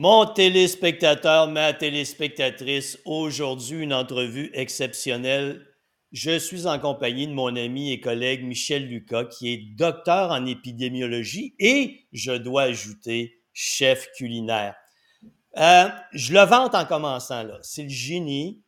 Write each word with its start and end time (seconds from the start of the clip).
Mon 0.00 0.26
téléspectateur, 0.26 1.48
ma 1.50 1.72
téléspectatrice, 1.72 3.00
aujourd'hui 3.04 3.82
une 3.82 3.92
entrevue 3.92 4.48
exceptionnelle. 4.54 5.66
Je 6.12 6.38
suis 6.38 6.68
en 6.68 6.78
compagnie 6.78 7.26
de 7.26 7.32
mon 7.32 7.56
ami 7.56 7.90
et 7.90 7.98
collègue 7.98 8.44
Michel 8.44 8.86
Lucas, 8.86 9.24
qui 9.24 9.52
est 9.52 9.56
docteur 9.74 10.30
en 10.30 10.46
épidémiologie 10.46 11.56
et, 11.58 12.06
je 12.12 12.30
dois 12.30 12.62
ajouter, 12.62 13.42
chef 13.52 14.06
culinaire. 14.12 14.76
Euh, 15.56 15.88
je 16.12 16.32
le 16.32 16.44
vante 16.44 16.76
en 16.76 16.84
commençant 16.84 17.42
là. 17.42 17.58
C'est 17.62 17.82
le 17.82 17.88
génie 17.88 18.62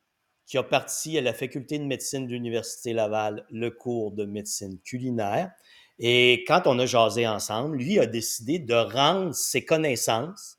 qui 0.46 0.58
a 0.58 0.64
parti 0.64 1.16
à 1.16 1.20
la 1.20 1.32
faculté 1.32 1.78
de 1.78 1.84
médecine 1.84 2.26
de 2.26 2.32
l'Université 2.32 2.92
Laval 2.92 3.46
le 3.52 3.70
cours 3.70 4.10
de 4.10 4.24
médecine 4.24 4.80
culinaire. 4.80 5.52
Et 6.00 6.42
quand 6.48 6.62
on 6.66 6.76
a 6.80 6.86
jasé 6.86 7.28
ensemble, 7.28 7.76
lui 7.76 8.00
a 8.00 8.06
décidé 8.06 8.58
de 8.58 8.74
rendre 8.74 9.32
ses 9.32 9.64
connaissances 9.64 10.56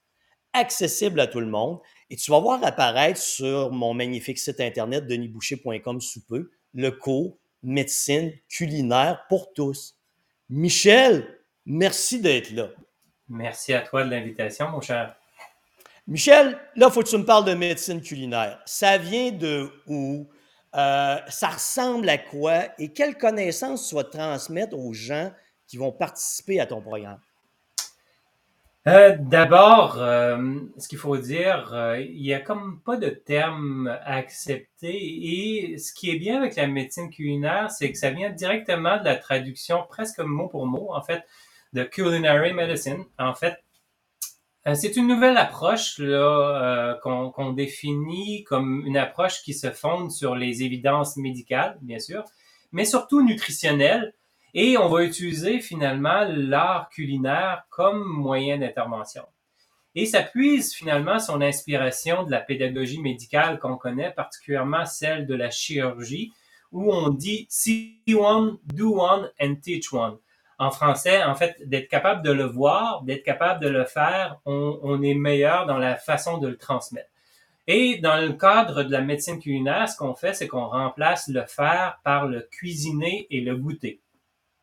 accessible 0.53 1.19
à 1.19 1.27
tout 1.27 1.39
le 1.39 1.47
monde. 1.47 1.79
Et 2.09 2.15
tu 2.15 2.31
vas 2.31 2.39
voir 2.39 2.63
apparaître 2.63 3.19
sur 3.19 3.71
mon 3.71 3.93
magnifique 3.93 4.37
site 4.37 4.59
internet 4.59 5.07
denisboucher.com 5.07 6.01
sous 6.01 6.25
peu 6.25 6.51
le 6.73 6.91
cours 6.91 7.37
médecine 7.63 8.33
culinaire 8.49 9.25
pour 9.29 9.53
tous. 9.53 9.97
Michel, 10.49 11.39
merci 11.65 12.19
d'être 12.19 12.51
là. 12.51 12.69
Merci 13.29 13.73
à 13.73 13.81
toi 13.81 14.03
de 14.03 14.09
l'invitation, 14.09 14.69
mon 14.69 14.81
cher. 14.81 15.15
Michel, 16.07 16.59
là, 16.75 16.87
il 16.87 16.91
faut 16.91 17.03
que 17.03 17.09
tu 17.09 17.17
me 17.17 17.25
parles 17.25 17.45
de 17.45 17.53
médecine 17.53 18.01
culinaire. 18.01 18.61
Ça 18.65 18.97
vient 18.97 19.31
de 19.31 19.71
où? 19.87 20.27
Euh, 20.73 21.17
ça 21.27 21.49
ressemble 21.49 22.09
à 22.09 22.17
quoi? 22.17 22.63
Et 22.79 22.91
quelles 22.91 23.17
connaissances 23.17 23.89
tu 23.89 23.95
vas 23.95 24.03
transmettre 24.03 24.77
aux 24.77 24.93
gens 24.93 25.31
qui 25.67 25.77
vont 25.77 25.91
participer 25.91 26.59
à 26.59 26.65
ton 26.65 26.81
programme? 26.81 27.19
Euh, 28.87 29.15
d'abord, 29.19 29.99
euh, 29.99 30.59
ce 30.79 30.87
qu'il 30.87 30.97
faut 30.97 31.17
dire, 31.17 31.71
euh, 31.71 31.99
il 31.99 32.25
y 32.25 32.33
a 32.33 32.39
comme 32.39 32.81
pas 32.81 32.97
de 32.97 33.09
terme 33.09 33.95
accepté 34.05 34.89
et 34.91 35.77
ce 35.77 35.93
qui 35.93 36.09
est 36.09 36.17
bien 36.17 36.37
avec 36.37 36.55
la 36.55 36.65
médecine 36.65 37.11
culinaire, 37.11 37.69
c'est 37.69 37.91
que 37.91 37.97
ça 37.97 38.09
vient 38.09 38.31
directement 38.31 38.97
de 38.97 39.05
la 39.05 39.17
traduction 39.17 39.85
presque 39.87 40.19
mot 40.19 40.47
pour 40.47 40.65
mot, 40.65 40.93
en 40.95 41.01
fait, 41.03 41.23
de 41.73 41.83
culinary 41.83 42.53
medicine. 42.53 43.05
En 43.19 43.35
fait, 43.35 43.63
c'est 44.75 44.95
une 44.95 45.07
nouvelle 45.07 45.37
approche 45.37 45.99
là 45.99 46.99
qu'on 47.03 47.53
définit 47.53 48.43
comme 48.43 48.83
une 48.85 48.97
approche 48.97 49.41
qui 49.43 49.53
se 49.53 49.71
fonde 49.71 50.11
sur 50.11 50.35
les 50.35 50.63
évidences 50.63 51.17
médicales, 51.17 51.77
bien 51.81 51.99
sûr, 51.99 52.23
mais 52.71 52.85
surtout 52.85 53.23
nutritionnelles 53.23 54.13
et 54.53 54.77
on 54.77 54.89
va 54.89 55.03
utiliser 55.03 55.59
finalement 55.59 56.25
l'art 56.27 56.89
culinaire 56.89 57.63
comme 57.69 58.03
moyen 58.03 58.57
d'intervention. 58.57 59.23
Et 59.95 60.05
ça 60.05 60.23
puise 60.23 60.73
finalement 60.73 61.19
son 61.19 61.41
inspiration 61.41 62.23
de 62.23 62.31
la 62.31 62.39
pédagogie 62.39 63.01
médicale 63.01 63.59
qu'on 63.59 63.77
connaît, 63.77 64.11
particulièrement 64.11 64.85
celle 64.85 65.27
de 65.27 65.35
la 65.35 65.49
chirurgie, 65.49 66.31
où 66.71 66.93
on 66.93 67.09
dit 67.09 67.45
see 67.49 68.01
one, 68.07 68.57
do 68.73 69.01
one 69.01 69.29
and 69.41 69.55
teach 69.61 69.91
one. 69.91 70.17
En 70.57 70.71
français, 70.71 71.23
en 71.23 71.35
fait, 71.35 71.57
d'être 71.67 71.89
capable 71.89 72.21
de 72.21 72.31
le 72.31 72.45
voir, 72.45 73.01
d'être 73.03 73.23
capable 73.23 73.63
de 73.63 73.69
le 73.69 73.83
faire, 73.83 74.39
on, 74.45 74.79
on 74.83 75.01
est 75.01 75.15
meilleur 75.15 75.65
dans 75.65 75.77
la 75.77 75.95
façon 75.95 76.37
de 76.37 76.47
le 76.47 76.57
transmettre. 76.57 77.09
Et 77.67 77.97
dans 77.97 78.17
le 78.17 78.33
cadre 78.33 78.83
de 78.83 78.91
la 78.91 79.01
médecine 79.01 79.39
culinaire, 79.39 79.89
ce 79.89 79.97
qu'on 79.97 80.15
fait, 80.15 80.33
c'est 80.33 80.47
qu'on 80.47 80.67
remplace 80.67 81.27
le 81.27 81.45
faire 81.45 81.99
par 82.03 82.27
le 82.27 82.41
cuisiner 82.41 83.27
et 83.29 83.41
le 83.41 83.55
goûter. 83.57 83.99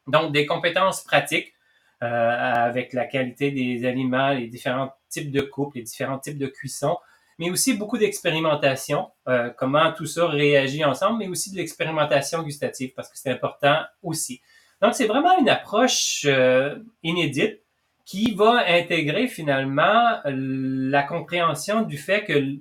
Donc, 0.09 0.33
des 0.33 0.47
compétences 0.47 1.03
pratiques 1.03 1.55
euh, 2.03 2.07
avec 2.07 2.93
la 2.93 3.05
qualité 3.05 3.51
des 3.51 3.85
aliments, 3.85 4.31
les 4.31 4.47
différents 4.47 4.93
types 5.09 5.31
de 5.31 5.41
coupes, 5.43 5.75
les 5.75 5.83
différents 5.83 6.19
types 6.19 6.39
de 6.39 6.47
cuisson, 6.47 6.97
mais 7.39 7.51
aussi 7.51 7.75
beaucoup 7.77 7.99
d'expérimentation, 7.99 9.11
euh, 9.29 9.51
comment 9.57 9.93
tout 9.93 10.07
ça 10.07 10.27
réagit 10.27 10.85
ensemble, 10.85 11.19
mais 11.19 11.29
aussi 11.29 11.53
de 11.53 11.57
l'expérimentation 11.57 12.43
gustative, 12.43 12.93
parce 12.97 13.11
que 13.11 13.19
c'est 13.19 13.31
important 13.31 13.81
aussi. 14.03 14.41
Donc, 14.81 14.95
c'est 14.95 15.07
vraiment 15.07 15.39
une 15.39 15.49
approche 15.49 16.25
euh, 16.27 16.77
inédite 17.03 17.61
qui 18.05 18.33
va 18.33 18.65
intégrer 18.67 19.27
finalement 19.27 20.21
la 20.25 21.03
compréhension 21.03 21.83
du 21.83 21.99
fait 21.99 22.25
que 22.25 22.57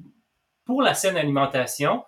pour 0.66 0.82
la 0.82 0.94
saine 0.94 1.16
alimentation, 1.16 2.04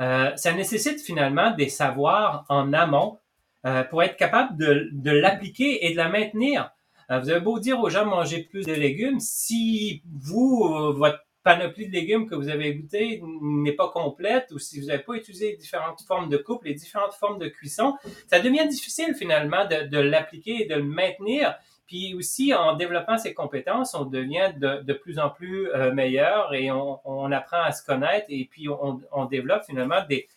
ça 0.00 0.52
nécessite 0.54 1.00
finalement 1.00 1.52
des 1.52 1.68
savoirs 1.68 2.44
en 2.48 2.72
amont 2.72 3.19
euh, 3.66 3.84
pour 3.84 4.02
être 4.02 4.16
capable 4.16 4.56
de, 4.56 5.10
l'appliquer 5.10 5.86
et 5.86 5.92
de 5.92 5.96
la 5.98 6.08
maintenir. 6.08 6.70
Euh, 7.10 7.18
vous 7.18 7.28
avez 7.28 7.40
beau 7.40 7.58
dire 7.58 7.78
aux 7.78 7.90
gens 7.90 8.06
manger 8.06 8.44
plus 8.44 8.64
de 8.64 8.72
légumes, 8.72 9.20
si 9.20 10.02
vous, 10.10 10.64
euh, 10.64 10.92
votre 10.94 11.18
panoplie 11.42 11.86
de 11.86 11.92
légumes 11.92 12.26
que 12.26 12.34
vous 12.34 12.48
avez 12.48 12.74
goûté 12.74 13.20
n'est 13.42 13.74
pas 13.74 13.88
complète 13.88 14.50
ou 14.52 14.58
si 14.58 14.80
vous 14.80 14.86
n'avez 14.86 15.02
pas 15.02 15.12
utilisé 15.12 15.56
différentes 15.56 16.00
formes 16.08 16.30
de 16.30 16.38
coupe, 16.38 16.64
les 16.64 16.72
différentes 16.72 17.12
formes 17.12 17.38
de 17.38 17.48
cuisson, 17.48 17.96
ça 18.28 18.40
devient 18.40 18.66
difficile 18.66 19.14
finalement 19.14 19.66
de, 19.66 19.98
l'appliquer 19.98 20.62
et 20.62 20.66
de 20.66 20.76
le 20.76 20.84
maintenir. 20.84 21.54
Puis 21.86 22.14
aussi, 22.14 22.54
en 22.54 22.76
développant 22.76 23.18
ces 23.18 23.34
compétences, 23.34 23.94
on 23.94 24.04
devient 24.04 24.52
de, 24.56 24.92
plus 24.94 25.18
en 25.18 25.28
plus 25.28 25.68
meilleur 25.92 26.54
et 26.54 26.70
on, 26.70 27.32
apprend 27.32 27.62
à 27.62 27.72
se 27.72 27.84
connaître 27.84 28.26
et 28.28 28.48
puis 28.50 28.68
on 28.68 29.24
développe 29.26 29.64
finalement 29.64 30.02
des, 30.08 30.28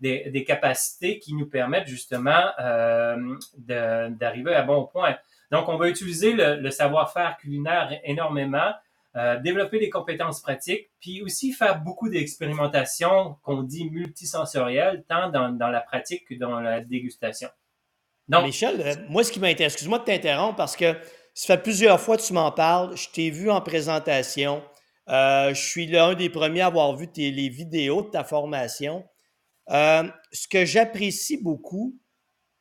des, 0.00 0.44
capacités 0.44 1.18
qui 1.18 1.34
nous 1.34 1.46
permettent 1.46 1.88
justement 1.88 2.42
euh, 2.60 3.16
d'arriver 3.56 4.54
à 4.54 4.62
bon 4.62 4.84
point. 4.86 5.16
Donc, 5.50 5.68
on 5.68 5.76
va 5.76 5.88
utiliser 5.88 6.32
le, 6.32 6.70
savoir-faire 6.70 7.36
culinaire 7.38 7.98
énormément, 8.04 8.72
euh, 9.16 9.38
développer 9.40 9.78
des 9.78 9.90
compétences 9.90 10.40
pratiques, 10.40 10.90
puis 11.00 11.22
aussi 11.22 11.52
faire 11.52 11.80
beaucoup 11.80 12.08
d'expérimentations 12.08 13.36
qu'on 13.42 13.62
dit 13.62 13.90
multisensorielles, 13.90 15.04
tant 15.08 15.30
dans, 15.30 15.68
la 15.68 15.80
pratique 15.80 16.28
que 16.28 16.34
dans 16.34 16.60
la 16.60 16.80
dégustation. 16.80 17.48
Donc, 18.28 18.44
Michel, 18.44 18.80
euh, 18.80 18.94
moi, 19.08 19.24
ce 19.24 19.32
qui 19.32 19.40
m'intéresse, 19.40 19.72
excuse-moi 19.72 20.00
de 20.00 20.04
t'interrompre 20.04 20.56
parce 20.56 20.76
que 20.76 20.94
ça 21.32 21.56
fait 21.56 21.62
plusieurs 21.62 21.98
fois 21.98 22.16
que 22.16 22.22
tu 22.22 22.34
m'en 22.34 22.52
parles. 22.52 22.96
Je 22.96 23.08
t'ai 23.08 23.30
vu 23.30 23.50
en 23.50 23.62
présentation. 23.62 24.62
je 25.08 25.52
suis 25.54 25.86
l'un 25.86 26.14
des 26.14 26.28
premiers 26.28 26.60
à 26.60 26.66
avoir 26.66 26.94
vu 26.94 27.08
les 27.16 27.48
vidéos 27.48 28.02
de 28.02 28.10
ta 28.10 28.22
formation. 28.22 29.04
Euh, 29.70 30.04
ce 30.32 30.48
que 30.48 30.64
j'apprécie 30.64 31.36
beaucoup, 31.36 31.98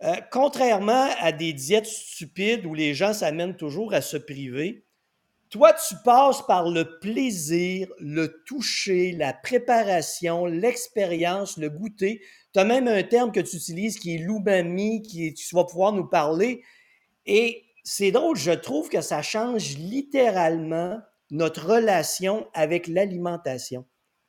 euh, 0.03 0.15
contrairement 0.31 1.09
à 1.19 1.31
des 1.31 1.53
diètes 1.53 1.85
stupides 1.85 2.65
où 2.65 2.73
les 2.73 2.93
gens 2.93 3.13
s'amènent 3.13 3.55
toujours 3.55 3.93
à 3.93 4.01
se 4.01 4.17
priver, 4.17 4.85
toi, 5.49 5.73
tu 5.73 5.95
passes 6.03 6.41
par 6.45 6.69
le 6.69 6.99
plaisir, 6.99 7.87
le 7.99 8.43
toucher, 8.45 9.13
la 9.13 9.31
préparation, 9.31 10.45
l'expérience, 10.45 11.55
le 11.57 11.69
goûter. 11.69 12.21
Tu 12.53 12.59
as 12.59 12.65
même 12.65 12.89
un 12.89 13.01
terme 13.03 13.31
que 13.31 13.39
tu 13.39 13.55
utilises 13.55 13.97
qui 13.97 14.15
est 14.15 14.17
l'umami, 14.17 15.01
qui 15.03 15.33
tu 15.33 15.55
vas 15.55 15.63
pouvoir 15.63 15.93
nous 15.93 16.05
parler. 16.05 16.63
Et 17.25 17.63
c'est 17.85 18.11
drôle, 18.11 18.35
je 18.35 18.51
trouve 18.51 18.89
que 18.89 18.99
ça 18.99 19.21
change 19.21 19.77
littéralement 19.77 20.99
notre 21.31 21.65
relation 21.65 22.45
avec 22.53 22.87
l'alimentation 22.87 23.85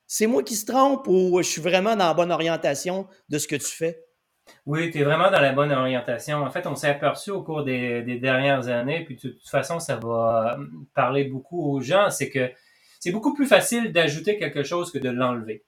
c'est 0.08 0.26
moi 0.26 0.42
qui 0.42 0.56
se 0.56 0.66
trompe 0.66 1.06
ou 1.06 1.38
je 1.40 1.48
suis 1.48 1.60
vraiment 1.60 1.94
dans 1.94 2.08
la 2.08 2.14
bonne 2.14 2.32
orientation 2.32 3.06
de 3.28 3.38
ce 3.38 3.46
que 3.46 3.56
tu 3.56 3.66
fais? 3.66 4.02
Oui, 4.64 4.90
tu 4.90 4.98
es 4.98 5.04
vraiment 5.04 5.30
dans 5.30 5.40
la 5.40 5.52
bonne 5.52 5.70
orientation. 5.70 6.38
En 6.38 6.50
fait, 6.50 6.66
on 6.66 6.74
s'est 6.74 6.88
aperçu 6.88 7.30
au 7.30 7.42
cours 7.42 7.62
des, 7.62 8.02
dernières 8.18 8.68
années, 8.68 9.04
puis 9.04 9.16
de 9.16 9.28
toute 9.28 9.48
façon, 9.48 9.78
ça 9.78 9.96
va 9.96 10.56
euh, 10.58 10.64
parler 10.94 11.24
beaucoup 11.24 11.70
aux 11.70 11.82
gens, 11.82 12.08
c'est 12.08 12.30
que 12.30 12.50
c'est 12.98 13.12
beaucoup 13.12 13.34
plus 13.34 13.46
facile 13.46 13.92
d'ajouter 13.92 14.38
quelque 14.38 14.62
chose 14.62 14.90
que 14.90 14.98
de 14.98 15.10
l'enlever. 15.10 15.64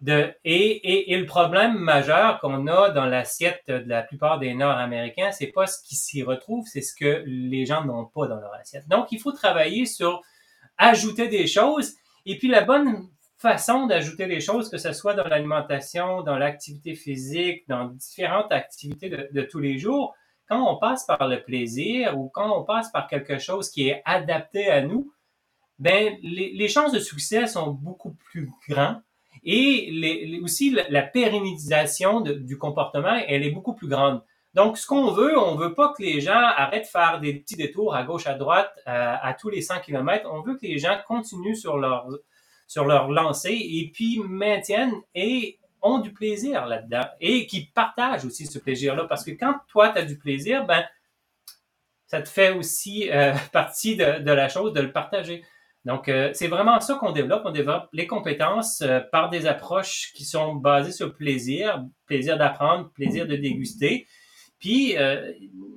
De, 0.00 0.32
et, 0.44 1.12
et, 1.12 1.16
le 1.16 1.26
problème 1.26 1.76
majeur 1.76 2.38
qu'on 2.40 2.66
a 2.68 2.90
dans 2.90 3.06
l'assiette 3.06 3.62
de 3.68 3.88
la 3.88 4.02
plupart 4.02 4.38
des 4.38 4.54
Nord-Américains, 4.54 5.32
c'est 5.32 5.48
pas 5.48 5.66
ce 5.66 5.82
qui 5.82 5.96
s'y 5.96 6.22
retrouve, 6.22 6.66
c'est 6.66 6.82
ce 6.82 6.94
que 6.94 7.22
les 7.26 7.66
gens 7.66 7.84
n'ont 7.84 8.06
pas 8.06 8.26
dans 8.26 8.38
leur 8.38 8.54
assiette. 8.54 8.86
Donc, 8.88 9.10
il 9.10 9.20
faut 9.20 9.32
travailler 9.32 9.86
sur 9.86 10.22
ajouter 10.76 11.26
des 11.26 11.48
choses. 11.48 11.94
Et 12.26 12.38
puis, 12.38 12.46
la 12.46 12.62
bonne 12.62 13.08
façon 13.38 13.86
d'ajouter 13.86 14.26
les 14.26 14.40
choses, 14.40 14.68
que 14.68 14.78
ce 14.78 14.92
soit 14.92 15.14
dans 15.14 15.26
l'alimentation, 15.26 16.22
dans 16.22 16.36
l'activité 16.36 16.94
physique, 16.94 17.64
dans 17.68 17.84
différentes 17.86 18.50
activités 18.52 19.08
de, 19.08 19.42
tous 19.42 19.60
les 19.60 19.78
jours, 19.78 20.14
quand 20.48 20.68
on 20.68 20.76
passe 20.76 21.06
par 21.06 21.28
le 21.28 21.42
plaisir 21.42 22.18
ou 22.18 22.28
quand 22.28 22.58
on 22.58 22.64
passe 22.64 22.90
par 22.90 23.06
quelque 23.06 23.38
chose 23.38 23.70
qui 23.70 23.88
est 23.88 24.02
adapté 24.04 24.68
à 24.68 24.82
nous, 24.82 25.12
ben 25.78 26.16
les, 26.22 26.68
chances 26.68 26.90
de 26.90 26.98
succès 26.98 27.46
sont 27.46 27.70
beaucoup 27.70 28.16
plus 28.24 28.50
grandes 28.68 29.00
et 29.44 30.40
aussi 30.42 30.76
la, 30.88 31.02
pérennisation 31.02 32.20
du 32.20 32.58
comportement, 32.58 33.22
elle 33.28 33.44
est 33.44 33.52
beaucoup 33.52 33.74
plus 33.74 33.86
grande. 33.86 34.20
Donc, 34.54 34.78
ce 34.78 34.86
qu'on 34.86 35.12
veut, 35.12 35.38
on 35.38 35.54
veut 35.54 35.74
pas 35.74 35.92
que 35.96 36.02
les 36.02 36.20
gens 36.20 36.32
arrêtent 36.32 36.86
de 36.86 36.88
faire 36.88 37.20
des 37.20 37.34
petits 37.34 37.54
détours 37.54 37.94
à 37.94 38.02
gauche, 38.02 38.26
à 38.26 38.34
droite, 38.34 38.72
à, 38.86 39.24
à 39.24 39.34
tous 39.34 39.50
les 39.50 39.62
100 39.62 39.80
km. 39.80 40.28
On 40.32 40.40
veut 40.40 40.56
que 40.56 40.66
les 40.66 40.78
gens 40.78 40.96
continuent 41.06 41.54
sur 41.54 41.76
leur, 41.76 42.08
sur 42.68 42.84
leur 42.84 43.10
lancée 43.10 43.58
et 43.58 43.90
puis 43.92 44.20
maintiennent 44.20 44.94
et 45.14 45.58
ont 45.82 45.98
du 45.98 46.12
plaisir 46.12 46.66
là-dedans 46.66 47.06
et 47.20 47.46
qui 47.46 47.66
partagent 47.74 48.24
aussi 48.24 48.46
ce 48.46 48.58
plaisir-là. 48.58 49.06
Parce 49.08 49.24
que 49.24 49.30
quand 49.32 49.54
toi, 49.68 49.88
tu 49.88 49.98
as 49.98 50.04
du 50.04 50.18
plaisir, 50.18 50.66
ben, 50.66 50.84
ça 52.06 52.22
te 52.22 52.28
fait 52.28 52.50
aussi 52.50 53.10
euh, 53.10 53.34
partie 53.52 53.96
de, 53.96 54.30
la 54.30 54.48
chose 54.48 54.72
de 54.72 54.80
le 54.80 54.92
partager. 54.92 55.42
Donc, 55.84 56.08
euh, 56.08 56.30
c'est 56.34 56.48
vraiment 56.48 56.78
ça 56.80 56.96
qu'on 56.96 57.12
développe. 57.12 57.42
On 57.44 57.50
développe 57.50 57.88
les 57.92 58.06
compétences 58.06 58.82
euh, 58.82 59.00
par 59.12 59.30
des 59.30 59.46
approches 59.46 60.12
qui 60.14 60.24
sont 60.24 60.54
basées 60.54 60.92
sur 60.92 61.14
plaisir, 61.14 61.84
plaisir 62.06 62.36
d'apprendre, 62.36 62.90
plaisir 62.92 63.26
de 63.26 63.36
déguster. 63.36 64.06
Puis, 64.58 64.96
euh, 64.96 65.32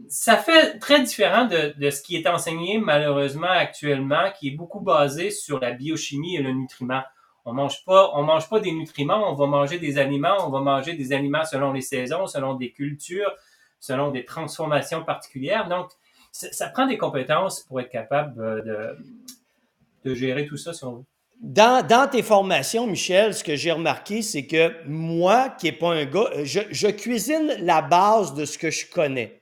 ça 0.10 0.38
fait 0.38 0.80
très 0.80 1.02
différent 1.04 1.46
de, 1.46 1.90
ce 1.90 2.02
qui 2.02 2.16
est 2.16 2.28
enseigné 2.28 2.78
malheureusement 2.80 3.50
actuellement, 3.50 4.32
qui 4.38 4.50
est 4.50 4.56
beaucoup 4.56 4.82
basé 4.82 5.30
sur 5.32 5.60
la 5.60 5.72
biochimie 5.72 6.36
et 6.36 6.42
le 6.42 6.52
nutriment. 6.52 7.04
On 7.46 7.54
mange 7.54 7.84
pas, 7.86 8.12
on 8.14 8.24
mange 8.24 8.50
pas 8.50 8.60
des 8.60 8.72
nutriments, 8.72 9.32
on 9.32 9.36
va 9.36 9.48
manger 9.48 9.80
des 9.80 9.98
aliments, 9.98 10.46
on 10.46 10.50
va 10.50 10.60
manger 10.60 10.94
des 10.94 11.14
aliments 11.14 11.46
selon 11.46 11.72
les 11.72 11.82
saisons, 11.82 12.28
selon 12.28 12.56
des 12.56 12.72
cultures, 12.72 13.32
selon 13.80 14.12
des 14.12 14.26
transformations 14.26 15.04
particulières. 15.04 15.68
Donc, 15.68 15.92
ça 16.32 16.68
prend 16.68 16.86
des 16.88 16.98
compétences 16.98 17.62
pour 17.62 17.82
être 17.82 17.90
capable 17.90 18.36
de, 18.66 18.98
de 20.06 20.14
gérer 20.14 20.46
tout 20.46 20.58
ça, 20.58 20.74
si 20.74 20.84
on 20.84 20.98
veut. 20.98 21.06
Dans, 21.42 21.86
dans, 21.86 22.08
tes 22.08 22.22
formations, 22.22 22.86
Michel, 22.86 23.34
ce 23.34 23.44
que 23.44 23.56
j'ai 23.56 23.72
remarqué, 23.72 24.22
c'est 24.22 24.46
que 24.46 24.76
moi, 24.86 25.50
qui 25.50 25.66
n'ai 25.66 25.72
pas 25.72 25.90
un 25.90 26.06
gars, 26.06 26.30
je, 26.44 26.60
je, 26.70 26.88
cuisine 26.88 27.56
la 27.62 27.82
base 27.82 28.36
de 28.36 28.46
ce 28.46 28.60
que 28.60 28.70
je 28.70 28.86
connais. 28.86 29.42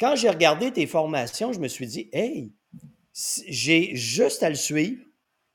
Quand 0.00 0.16
j'ai 0.16 0.30
regardé 0.30 0.72
tes 0.72 0.86
formations, 0.86 1.52
je 1.52 1.60
me 1.60 1.68
suis 1.68 1.86
dit, 1.86 2.08
hey, 2.14 2.52
j'ai 3.46 3.94
juste 3.94 4.42
à 4.42 4.48
le 4.48 4.54
suivre, 4.54 5.04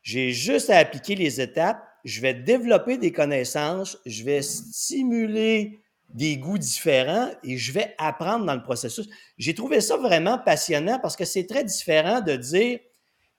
j'ai 0.04 0.31
juste 0.31 0.69
à 0.69 0.78
appliquer 0.78 1.16
les 1.16 1.42
étapes, 1.42 1.84
je 2.06 2.22
vais 2.22 2.36
développer 2.36 3.00
des 3.00 3.12
connaissances, 3.12 3.98
je 4.06 4.24
vais 4.24 4.44
stimuler 4.44 5.80
des 6.10 6.38
goûts 6.38 6.60
différents 6.60 7.31
et 7.44 7.57
je 7.57 7.72
vais 7.72 7.95
apprendre 7.98 8.45
dans 8.45 8.56
le 8.56 8.63
processus. 8.63 9.07
J'ai 9.38 9.56
trouvé 9.56 9.81
ça 9.81 9.98
vraiment 9.98 10.38
passionnant 10.38 11.00
parce 11.00 11.16
que 11.16 11.25
c'est 11.25 11.48
très 11.48 11.63
différent 11.63 12.22
de 12.22 12.36
dire, 12.36 12.80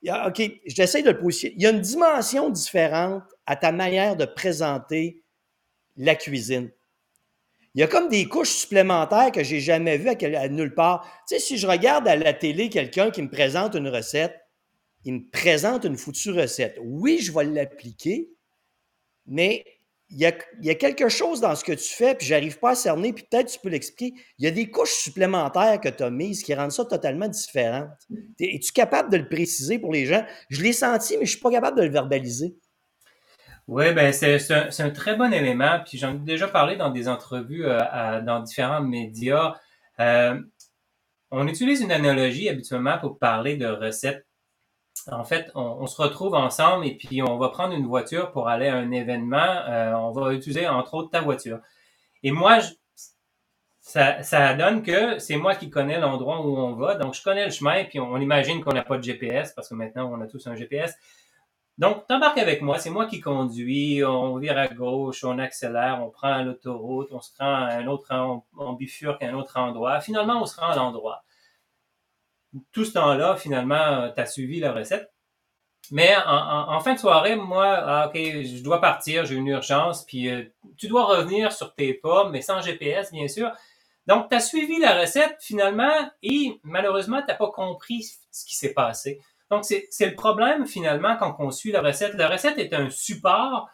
OK, 0.09 0.43
j'essaie 0.67 1.03
de 1.03 1.11
le 1.11 1.19
positionner. 1.19 1.55
Il 1.57 1.63
y 1.63 1.67
a 1.67 1.71
une 1.71 1.81
dimension 1.81 2.49
différente 2.49 3.25
à 3.47 3.57
ta 3.57 3.71
manière 3.73 4.17
de 4.17 4.25
présenter 4.25 5.23
la 5.97 6.15
cuisine. 6.15 6.71
Il 7.75 7.81
y 7.81 7.85
a 7.85 7.87
comme 7.87 8.09
des 8.09 8.27
couches 8.27 8.51
supplémentaires 8.51 9.31
que 9.31 9.45
j'ai 9.45 9.61
jamais 9.61 9.97
vues 9.97 10.09
à, 10.09 10.49
nulle 10.49 10.75
part. 10.75 11.07
Tu 11.29 11.35
sais, 11.35 11.41
si 11.41 11.59
je 11.59 11.67
regarde 11.67 12.09
à 12.09 12.17
la 12.17 12.33
télé 12.33 12.69
quelqu'un 12.69 13.11
qui 13.11 13.23
me 13.23 13.31
présente 13.31 13.75
une 13.75 13.89
recette, 13.89 14.35
il 15.05 15.15
me 15.15 15.31
présente 15.31 15.85
une 15.85 15.97
foutue 15.97 16.33
recette. 16.33 16.79
Oui, 16.83 17.19
je 17.21 17.33
vais 17.33 17.45
l'appliquer, 17.45 18.29
mais 19.27 19.65
il 20.13 20.19
y, 20.19 20.71
a, 20.71 20.75
quelque 20.75 21.09
chose 21.09 21.41
dans 21.41 21.55
ce 21.55 21.63
que 21.63 21.73
tu 21.73 21.89
fais, 21.89 22.17
puis 22.17 22.27
j'arrive 22.27 22.59
pas 22.59 22.71
à 22.71 22.75
cerner, 22.75 23.13
puis 23.13 23.25
peut-être 23.31 23.47
tu 23.47 23.61
peux 23.61 23.69
l'expliquer. 23.69 24.21
Il 24.39 24.45
y 24.45 24.49
a 24.49 24.51
des 24.51 24.69
couches 24.69 24.95
supplémentaires 24.95 25.81
que 25.81 25.89
tu 25.89 26.03
as 26.03 26.11
mises 26.11 26.43
qui 26.43 26.53
rendent 26.53 26.73
ça 26.73 26.85
totalement 26.85 27.29
différent. 27.29 27.89
Es-tu 28.41 28.73
capable 28.73 29.13
de 29.13 29.19
le 29.19 29.29
préciser 29.29 29.79
pour 29.79 29.93
les 29.93 30.07
gens? 30.07 30.25
Je 30.49 30.63
l'ai 30.63 30.73
senti, 30.73 31.17
mais 31.17 31.27
je 31.27 31.33
suis 31.33 31.41
pas 31.41 31.53
capable 31.53 31.79
de 31.79 31.85
le 31.85 31.91
verbaliser. 31.91 32.57
Oui, 33.69 33.93
ben 33.93 34.13
c'est 34.13 34.83
un, 34.83 34.91
très 34.91 35.15
bon 35.15 35.33
élément. 35.33 35.79
Puis 35.87 35.97
j'en 35.97 36.17
ai 36.17 36.19
déjà 36.19 36.49
parlé 36.49 36.75
dans 36.75 36.91
des 36.91 37.07
entrevues 37.07 37.67
euh, 37.67 38.21
dans 38.23 38.41
différents 38.41 38.83
médias. 38.83 39.55
Euh, 40.01 40.41
on 41.31 41.47
utilise 41.47 41.81
une 41.83 41.93
analogie 41.93 42.49
habituellement 42.49 42.99
pour 42.99 43.21
parler 43.21 43.57
de 43.57 43.67
recettes 43.67 44.27
en 45.11 45.25
fait, 45.25 45.51
on, 45.55 45.87
se 45.87 46.01
retrouve 46.01 46.35
ensemble 46.35 46.87
et 46.87 46.95
puis 46.95 47.23
on 47.23 47.39
va 47.39 47.49
prendre 47.49 47.75
une 47.75 47.87
voiture 47.87 48.31
pour 48.33 48.49
aller 48.49 48.69
à 48.69 48.77
un 48.77 48.91
événement. 48.91 49.39
Euh, 49.69 49.93
on 49.95 50.13
va 50.13 50.33
utiliser 50.33 50.69
entre 50.69 50.95
autres 50.95 51.11
ta 51.11 51.21
voiture. 51.21 51.61
Et 52.23 52.31
moi, 52.31 52.59
ça, 53.81 54.55
donne 54.55 54.83
que 54.83 55.19
c'est 55.19 55.37
moi 55.37 55.55
qui 55.55 55.71
connais 55.71 55.99
l'endroit 55.99 56.47
où 56.47 56.57
on 56.57 56.75
va. 56.75 56.95
Donc, 56.97 57.15
je 57.15 57.23
connais 57.23 57.47
le 57.47 57.51
chemin, 57.51 57.85
puis 57.85 57.99
on, 57.99 58.17
imagine 58.19 58.63
qu'on 58.63 58.73
n'a 58.73 58.83
pas 58.83 58.99
de 58.99 59.03
GPS 59.03 59.53
parce 59.53 59.69
que 59.69 59.75
maintenant, 59.75 60.11
on 60.13 60.21
a 60.21 60.27
tous 60.27 60.47
un 60.47 60.55
GPS. 60.55 60.95
Donc, 61.79 62.07
t'embarques 62.07 62.39
avec 62.39 62.61
moi, 62.61 62.79
c'est 62.79 62.91
moi 62.91 63.07
qui 63.07 63.21
conduis, 63.21 64.05
on 64.05 64.37
vire 64.37 64.59
à 64.59 64.69
gauche, 64.69 65.25
on 65.25 65.39
accélère, 65.39 66.01
on 66.03 66.11
prend 66.11 66.43
l'autoroute, 66.43 67.09
on 67.11 67.21
se 67.21 67.31
rend 67.39 67.55
à 67.55 67.73
un 67.77 67.87
autre, 67.87 68.09
on, 68.13 68.43
on 68.59 68.75
bifurque 68.75 69.23
à 69.23 69.29
un 69.29 69.35
autre 69.35 69.59
endroit. 69.59 70.01
Finalement, 70.01 70.43
on 70.43 70.47
se 70.47 70.61
rend 70.61 70.69
à 70.69 70.77
l'endroit 70.77 71.23
tout 72.73 72.85
ce 72.85 72.93
temps-là, 72.93 73.37
finalement, 73.37 74.11
tu 74.15 74.21
as 74.21 74.27
suivi 74.27 74.61
la 74.61 74.73
recette. 74.73 75.13
Mais 75.93 76.15
en, 76.25 76.79
fin 76.81 76.95
de 76.95 76.99
soirée, 76.99 77.35
moi, 77.35 77.67
ah, 77.67 78.09
OK, 78.09 78.17
je 78.17 78.63
dois 78.63 78.81
partir, 78.81 79.25
j'ai 79.25 79.35
une 79.35 79.49
urgence, 79.49 80.05
puis 80.05 80.29
euh, 80.29 80.45
tu 80.77 80.87
dois 80.87 81.05
revenir 81.05 81.53
sur 81.53 81.75
tes 81.75 81.95
pas, 81.95 82.29
mais 82.29 82.43
sans 82.43 82.61
GPS, 82.61 83.11
bien 83.11 83.27
sûr. 83.27 83.51
Donc, 84.07 84.29
tu 84.29 84.37
as 84.37 84.41
suivi 84.41 84.79
la 84.79 85.01
recette 85.01 85.37
finalement 85.41 86.11
et 86.23 86.61
malheureusement, 86.63 87.21
tu 87.21 87.29
n'as 87.29 87.35
pas 87.35 87.51
compris 87.51 88.07
ce 88.31 88.45
qui 88.45 88.55
s'est 88.55 88.73
passé. 88.73 89.21
Donc, 89.51 89.65
c'est 89.65 90.07
le 90.07 90.15
problème 90.15 90.67
finalement 90.67 91.17
quand 91.17 91.35
on 91.41 91.51
suit 91.51 91.73
la 91.73 91.81
recette. 91.81 92.15
La 92.15 92.29
recette 92.29 92.59
est 92.59 92.73
un 92.73 92.89
support 92.89 93.69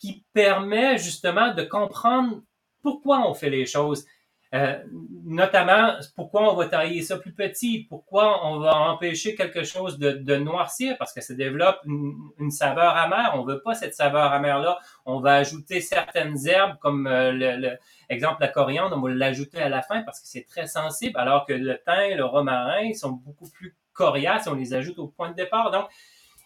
qui 0.00 0.24
permet 0.32 0.98
justement 0.98 1.54
de 1.54 1.62
comprendre 1.62 2.40
pourquoi 2.82 3.28
on 3.28 3.34
fait 3.34 3.50
les 3.50 3.66
choses. 3.66 4.06
Euh, 4.52 4.82
notamment, 5.24 5.94
pourquoi 6.16 6.52
on 6.52 6.56
va 6.56 6.66
tailler 6.66 7.02
ça 7.02 7.18
plus 7.18 7.32
petit? 7.32 7.86
Pourquoi 7.88 8.46
on 8.46 8.58
va 8.58 8.76
empêcher 8.76 9.36
quelque 9.36 9.62
chose 9.62 9.98
de, 9.98 10.36
noircir? 10.36 10.96
Parce 10.98 11.12
que 11.12 11.20
ça 11.20 11.34
développe 11.34 11.78
une, 11.86 12.50
saveur 12.50 12.96
amère. 12.96 13.32
On 13.34 13.44
veut 13.44 13.62
pas 13.62 13.74
cette 13.74 13.94
saveur 13.94 14.32
amère-là. 14.32 14.78
On 15.06 15.20
va 15.20 15.34
ajouter 15.34 15.80
certaines 15.80 16.36
herbes, 16.48 16.76
comme 16.80 17.06
euh, 17.06 17.30
le, 17.32 17.78
exemple 18.08 18.40
la 18.40 18.48
coriandre, 18.48 18.96
on 18.96 19.00
va 19.00 19.10
l'ajouter 19.10 19.62
à 19.62 19.68
la 19.68 19.82
fin 19.82 20.02
parce 20.02 20.20
que 20.20 20.26
c'est 20.26 20.44
très 20.44 20.66
sensible, 20.66 21.16
alors 21.18 21.46
que 21.46 21.52
le 21.52 21.78
thym, 21.86 22.16
le 22.16 22.24
romarin 22.24 22.92
sont 22.94 23.12
beaucoup 23.12 23.48
plus 23.50 23.76
coriaces 23.92 24.46
on 24.46 24.54
les 24.54 24.74
ajoute 24.74 24.98
au 24.98 25.08
point 25.08 25.30
de 25.30 25.34
départ. 25.34 25.70
Donc, 25.70 25.86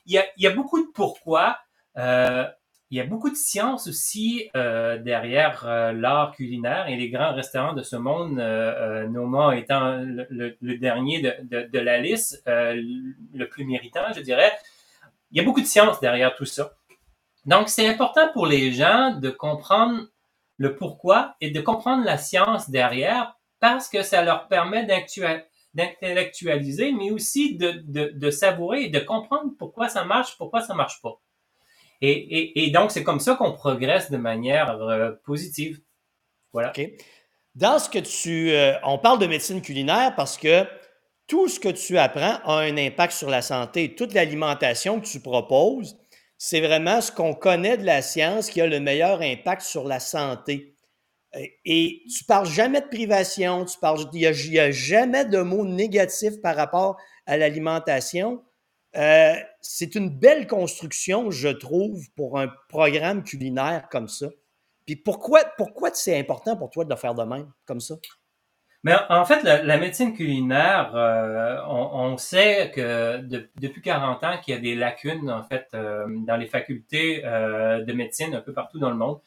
il 0.07 0.13
y 0.13 0.19
a, 0.19 0.25
il 0.37 0.43
y 0.43 0.47
a 0.47 0.51
beaucoup 0.51 0.81
de 0.81 0.91
pourquoi. 0.93 1.59
Euh, 1.97 2.47
il 2.91 2.99
y 2.99 3.01
a 3.01 3.05
beaucoup 3.05 3.31
de 3.31 3.37
science 3.37 3.87
aussi 3.89 4.51
euh, 4.57 4.99
derrière 4.99 5.65
euh, 5.67 5.93
l'art 5.93 6.33
culinaire 6.33 6.87
et 6.89 6.97
les 6.97 7.09
grands 7.09 7.35
restaurants 7.35 7.73
de 7.73 7.83
ce 7.83 7.97
monde, 7.97 8.39
euh, 8.39 9.03
euh 9.05 9.09
Noma 9.09 9.57
étant 9.57 9.97
le, 9.99 10.79
dernier 10.79 11.23
de, 11.23 11.69
de, 11.69 11.79
la 11.79 11.99
liste, 11.99 12.43
le 12.47 13.45
plus 13.47 13.65
méritant, 13.65 14.13
je 14.15 14.21
dirais. 14.21 14.53
Il 15.31 15.39
y 15.39 15.41
a 15.41 15.45
beaucoup 15.45 15.63
de 15.63 15.67
science 15.67 15.99
derrière 16.01 16.35
tout 16.37 16.45
ça. 16.45 16.75
Donc, 17.47 17.69
c'est 17.69 17.89
important 17.89 18.31
pour 18.33 18.47
les 18.47 18.73
gens 18.73 19.19
de 19.19 19.31
comprendre 19.31 20.07
le 20.59 20.77
pourquoi 20.77 21.35
et 21.41 21.51
de 21.51 21.61
comprendre 21.61 22.05
la 22.05 22.19
science 22.19 22.71
derrière 22.71 23.35
parce 23.61 23.89
que 23.89 24.03
ça 24.03 24.23
leur 24.23 24.47
permet 24.47 24.87
d'intellectualiser, 25.75 26.93
mais 26.93 27.11
aussi 27.11 27.57
de, 27.57 27.83
de, 27.85 28.13
de 28.15 28.31
savourer 28.31 28.85
et 28.85 28.89
de 28.91 29.01
comprendre 29.01 29.51
pourquoi 29.59 29.89
ça 29.89 30.05
marche, 30.05 30.37
pourquoi 30.39 30.61
ça 30.61 30.75
marche 30.75 31.01
pas. 31.03 31.21
Et, 32.07 32.71
donc, 32.71 32.91
c'est 32.91 33.03
comme 33.03 33.21
ça 33.21 33.35
qu'on 33.35 33.53
progresse 33.53 34.11
de 34.11 34.17
manière 34.17 34.81
euh, 34.81 35.13
positive. 35.25 35.81
Voilà. 36.53 36.73
Dans 37.55 37.79
ce 37.79 37.89
que 37.89 37.99
tu. 37.99 38.51
Euh, 38.51 38.75
on 38.85 38.99
parle 38.99 39.19
de 39.19 39.27
médecine 39.27 39.63
culinaire 39.63 40.15
parce 40.17 40.37
que 40.37 40.65
tout 41.27 41.49
ce 41.49 41.59
que 41.59 41.69
tu 41.69 41.99
apprends 41.99 42.39
a 42.45 42.61
un 42.61 42.77
impact 42.77 43.13
sur 43.13 43.31
la 43.31 43.43
santé. 43.43 43.95
Toute 43.95 44.13
l'alimentation 44.15 45.01
que 45.01 45.07
tu 45.07 45.21
proposes, 45.21 45.97
c'est 46.37 46.61
vraiment 46.61 47.01
ce 47.01 47.11
qu'on 47.11 47.35
connaît 47.35 47.79
de 47.79 47.85
la 47.85 48.03
science 48.03 48.51
qui 48.51 48.61
a 48.61 48.67
le 48.67 48.81
meilleur 48.81 49.21
impact 49.23 49.63
sur 49.63 49.85
la 49.85 50.01
santé. 50.01 50.77
Et 51.65 52.03
tu 52.17 52.25
parles 52.25 52.47
jamais 52.47 52.81
de 52.81 52.87
privation, 52.87 53.65
tu 53.65 53.79
parles, 53.79 54.05
il 54.13 54.21
n'y 54.21 54.59
a, 54.59 54.71
jamais 54.71 55.25
de 55.25 55.39
mots 55.39 55.65
négatifs 55.65 56.41
par 56.41 56.55
rapport 56.55 56.97
à 57.27 57.37
l'alimentation. 57.37 58.43
Euh, 58.97 59.35
c'est 59.61 59.95
une 59.95 60.11
belle 60.11 60.47
construction, 60.47 61.31
je 61.31 61.49
trouve, 61.49 62.09
pour 62.17 62.39
un 62.39 62.49
programme 62.69 63.25
culinaire 63.25 63.89
comme 63.91 64.09
ça. 64.09 64.29
Puis 64.87 64.97
pourquoi, 64.97 65.41
pourquoi 65.57 65.91
c'est 65.95 66.19
important 66.19 66.57
pour 66.57 66.71
toi 66.71 66.85
de 66.85 66.91
le 66.91 66.97
faire 66.97 67.15
de 67.15 67.25
même, 67.25 67.51
comme 67.67 67.81
ça? 67.81 67.97
Mais 68.83 68.95
en 69.09 69.25
fait, 69.25 69.43
la, 69.43 69.79
médecine 69.79 70.15
culinaire, 70.15 70.95
euh, 70.95 71.59
on, 71.67 72.19
sait 72.19 72.71
que 72.75 73.17
depuis 73.59 73.81
40 73.81 74.23
ans 74.25 74.39
qu'il 74.43 74.55
y 74.55 74.59
a 74.59 74.61
des 74.61 74.75
lacunes, 74.75 75.31
en 75.31 75.43
fait, 75.43 75.69
euh, 75.73 76.05
dans 76.27 76.37
les 76.37 76.47
facultés 76.47 77.23
de 77.23 77.93
médecine 77.95 78.35
un 78.35 78.43
peu 78.43 78.53
partout 78.53 78.79
dans 78.79 78.91
le 78.91 78.97
monde. 78.97 79.21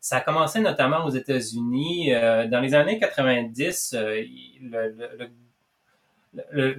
Ça 0.00 0.16
a 0.16 0.20
commencé 0.20 0.58
notamment 0.58 1.04
aux 1.04 1.10
États-Unis. 1.10 2.10
dans 2.50 2.60
les 2.60 2.74
années 2.74 2.98
90, 2.98 3.94
le, 3.96 4.26
le 4.60 5.16
le, 5.18 5.28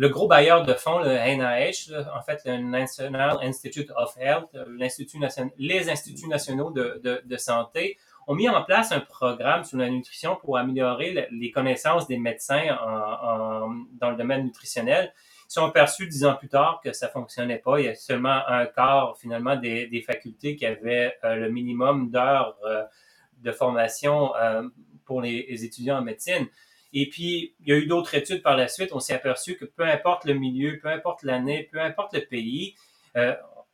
gros 0.10 0.28
bailleur 0.28 0.64
de 0.64 0.74
fonds, 0.74 1.00
le 1.00 1.12
NIH, 1.12 1.94
en 2.16 2.22
fait, 2.22 2.42
le 2.46 2.58
National 2.58 3.38
Institute 3.42 3.92
of 3.96 4.16
Health, 4.20 4.50
l'Institut 4.68 5.20
les 5.58 5.90
instituts 5.90 6.28
nationaux 6.28 6.72
de, 6.72 7.02
de, 7.24 7.38
santé, 7.38 7.98
ont 8.28 8.36
mis 8.36 8.50
en 8.50 8.62
place 8.64 8.92
un 8.92 9.00
programme 9.00 9.64
sur 9.64 9.78
la 9.78 9.90
nutrition 9.90 10.36
pour 10.36 10.58
améliorer 10.58 11.28
les 11.32 11.52
connaissances 11.52 12.08
des 12.08 12.18
médecins 12.18 12.78
dans 14.00 14.10
le 14.12 14.16
domaine 14.16 14.44
nutritionnel. 14.44 15.14
Ils 15.50 15.54
sont 15.54 15.66
aperçus 15.66 16.08
dix 16.08 16.26
ans 16.26 16.36
plus 16.36 16.50
tard 16.50 16.82
que 16.84 16.92
ça 16.92 17.08
fonctionnait 17.08 17.60
pas. 17.60 17.80
Il 17.80 17.86
y 17.86 17.90
a 17.90 17.96
seulement 17.96 18.42
un 18.48 18.66
quart, 18.66 19.18
finalement, 19.18 19.56
des, 19.56 20.04
facultés 20.06 20.58
qui 20.58 20.66
avaient 20.66 21.16
euh, 21.24 21.36
le 21.36 21.50
minimum 21.50 22.10
d'heures 22.10 22.58
euh, 22.66 22.84
de 23.38 23.52
formation 23.54 24.36
euh, 24.36 24.64
pour 25.06 25.22
les 25.22 25.64
étudiants 25.64 26.00
en 26.00 26.02
médecine. 26.02 26.48
Et 26.94 27.10
puis, 27.10 27.56
il 27.60 27.70
y 27.70 27.74
a 27.74 27.78
eu 27.78 27.86
d'autres 27.86 28.16
études 28.16 28.42
par 28.42 28.56
la 28.56 28.68
suite. 28.68 28.90
On 28.94 29.00
s'est 29.00 29.14
aperçu 29.14 29.58
que 29.58 29.66
peu 29.66 29.84
importe 29.84 30.26
le 30.26 30.34
milieu, 30.34 30.80
peu 30.82 30.88
importe 30.88 31.24
l'année, 31.24 31.68
peu 31.72 31.80
importe 31.82 32.14
le 32.14 32.22
pays, 32.22 32.76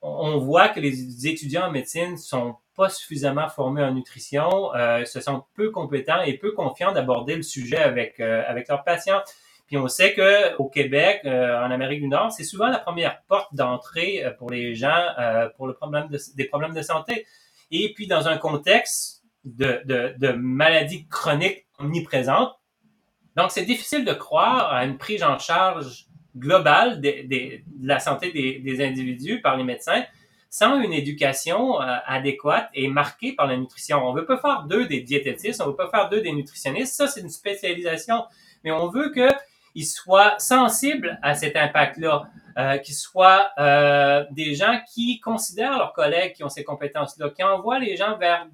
on 0.04 0.38
voit 0.38 0.70
que 0.70 0.80
les 0.80 1.28
étudiants 1.28 1.68
en 1.68 1.72
médecine 1.72 2.18
sont 2.18 2.58
pas 2.76 2.90
suffisamment 2.90 3.48
formés 3.48 3.84
en 3.84 3.94
nutrition, 3.94 4.74
euh, 4.76 5.06
se 5.06 5.22
sentent 5.22 5.46
peu 5.56 5.70
compétents 5.72 6.22
et 6.22 6.38
peu 6.38 6.52
confiants 6.52 6.92
d'aborder 6.92 7.36
le 7.36 7.42
sujet 7.42 7.78
avec 7.78 8.20
avec 8.20 8.68
leurs 8.68 8.84
patients. 8.84 9.22
Puis 9.68 9.78
on 9.78 9.88
sait 9.88 10.14
que 10.14 10.56
au 10.58 10.70
Québec, 10.70 11.22
en 11.26 11.72
Amérique 11.72 12.02
du 12.02 12.08
Nord, 12.08 12.32
c'est 12.32 12.44
souvent 12.44 12.68
la 12.68 12.80
première 12.80 13.22
porte 13.24 13.56
d'entrée 13.56 14.24
pour 14.38 14.50
les 14.50 14.76
gens 14.76 15.08
pour 15.56 15.68
le 15.68 15.74
problème 15.74 16.10
des 16.36 16.46
problèmes 16.46 16.74
de 16.74 16.82
santé. 16.82 17.26
Et 17.72 17.94
puis 17.94 18.08
dans 18.08 18.28
un 18.28 18.38
contexte 18.38 19.24
de 19.46 20.32
maladies 20.34 21.08
chroniques 21.08 21.66
omniprésentes, 21.80 22.54
donc 23.36 23.52
c'est 23.52 23.66
difficile 23.66 24.06
de 24.06 24.14
croire 24.14 24.72
à 24.74 24.86
une 24.86 24.98
prise 24.98 25.24
en 25.24 25.40
charge 25.40 26.08
globale 26.38 27.02
de, 27.02 27.62
la 27.82 28.00
santé 28.00 28.32
des, 28.32 28.86
individus 28.86 29.42
par 29.42 29.58
les 29.58 29.64
médecins 29.64 30.04
sans 30.50 30.80
une 30.80 30.94
éducation 30.94 31.82
euh, 31.82 31.96
adéquate 32.06 32.70
et 32.76 32.88
marquée 32.88 33.34
par 33.34 33.48
la 33.48 33.58
nutrition. 33.58 34.08
On 34.08 34.14
veut 34.14 34.26
pas 34.26 34.38
faire 34.38 34.64
d'eux 34.64 34.86
des 34.86 35.02
diététistes, 35.02 35.60
on 35.62 35.66
veut 35.66 35.76
pas 35.76 35.90
faire 35.90 36.10
d'eux 36.10 36.22
des 36.22 36.32
nutritionnistes. 36.32 36.94
Ça, 36.94 37.08
c'est 37.08 37.22
une 37.22 37.30
spécialisation. 37.30 38.26
Mais 38.64 38.72
on 38.72 38.88
veut 38.88 39.12
qu'ils 39.12 39.88
soient 39.88 40.38
sensibles 40.38 41.18
à 41.24 41.34
cet 41.34 41.56
impact-là, 41.56 42.28
euh, 42.60 42.78
qu'ils 42.78 42.94
soient 42.94 43.50
euh, 43.58 44.26
des 44.30 44.54
gens 44.54 44.80
qui 44.94 45.20
considèrent 45.20 45.76
leurs 45.76 45.94
collègues 45.94 46.34
qui 46.34 46.44
ont 46.44 46.50
ces 46.50 46.64
compétences-là, 46.64 47.32
qui 47.32 47.42
envoient 47.42 47.80
les 47.80 47.98
gens 47.98 48.16
vers 48.20 48.48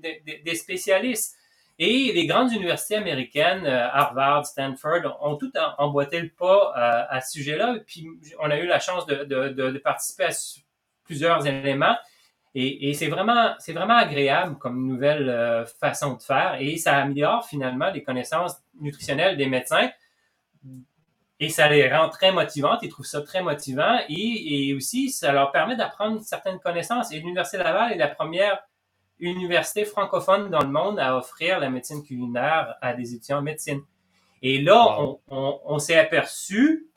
des 0.00 0.54
spécialistes. 0.54 1.36
Et 1.78 2.12
les 2.14 2.26
grandes 2.26 2.52
universités 2.52 2.96
américaines, 2.96 3.66
euh, 3.66 3.88
Harvard, 3.90 4.46
Stanford, 4.46 5.18
ont 5.20 5.36
tout 5.36 5.52
emboîté 5.76 6.20
le 6.20 6.30
pas 6.30 6.72
euh, 6.76 7.04
à 7.10 7.20
ce 7.20 7.32
sujet-là. 7.32 7.76
Puis 7.86 8.08
on 8.40 8.50
a 8.50 8.58
eu 8.58 8.66
la 8.66 8.80
chance 8.80 9.06
de, 9.06 9.78
participer 9.78 10.24
à 10.24 10.30
plusieurs 11.04 11.46
éléments. 11.46 11.96
Et, 12.54 12.94
c'est 12.94 13.08
vraiment, 13.08 13.54
vraiment 13.68 13.96
agréable 13.96 14.56
comme 14.56 14.86
nouvelle 14.86 15.28
euh, 15.28 15.66
façon 15.66 16.14
de 16.14 16.22
faire. 16.22 16.56
Et 16.58 16.78
ça 16.78 16.96
améliore 16.96 17.46
finalement 17.46 17.90
les 17.90 18.02
connaissances 18.02 18.56
nutritionnelles 18.80 19.36
des 19.36 19.44
médecins. 19.44 19.90
Et 21.38 21.50
ça 21.50 21.68
les 21.68 21.86
rend 21.92 22.08
très 22.08 22.32
motivantes. 22.32 22.78
Ils 22.80 22.88
trouvent 22.88 23.04
ça 23.04 23.20
très 23.20 23.42
motivant. 23.42 23.98
Et, 24.08 24.70
et 24.70 24.74
aussi, 24.74 25.10
ça 25.10 25.32
leur 25.32 25.52
permet 25.52 25.76
d'apprendre 25.76 26.22
certaines 26.22 26.58
connaissances. 26.58 27.12
Et 27.12 27.18
l'Université 27.18 27.58
Laval 27.58 27.92
est 27.92 27.98
la 27.98 28.08
première 28.08 28.66
université 29.18 29.84
francophone 29.84 30.50
dans 30.50 30.60
le 30.60 30.68
monde 30.68 30.98
à 30.98 31.16
offrir 31.16 31.60
la 31.60 31.70
médecine 31.70 32.02
culinaire 32.02 32.74
à 32.80 32.94
des 32.94 33.14
étudiants 33.14 33.38
en 33.38 33.42
médecine. 33.42 33.80
Et 34.42 34.60
là, 34.60 34.98
on, 35.28 35.78
s'est 35.78 35.98
aperçu, 35.98 36.88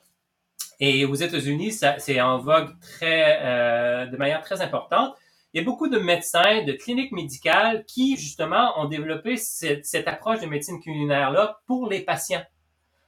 et 0.78 1.04
aux 1.04 1.14
États-Unis, 1.14 1.72
c'est 1.98 2.20
en 2.20 2.38
vogue 2.38 2.70
très, 2.80 3.40
euh, 3.42 4.06
de 4.06 4.16
manière 4.16 4.42
très 4.42 4.60
importante, 4.60 5.14
il 5.52 5.58
y 5.58 5.60
a 5.60 5.64
beaucoup 5.64 5.88
de 5.88 5.98
médecins, 5.98 6.62
de 6.64 6.72
cliniques 6.72 7.10
médicales 7.10 7.84
qui, 7.86 8.16
justement, 8.16 8.78
ont 8.80 8.84
développé 8.84 9.36
cette, 9.36 9.84
cette 9.84 10.06
approche 10.06 10.40
de 10.40 10.46
médecine 10.46 10.80
culinaire-là 10.80 11.60
pour 11.66 11.88
les 11.88 12.00
patients, 12.00 12.44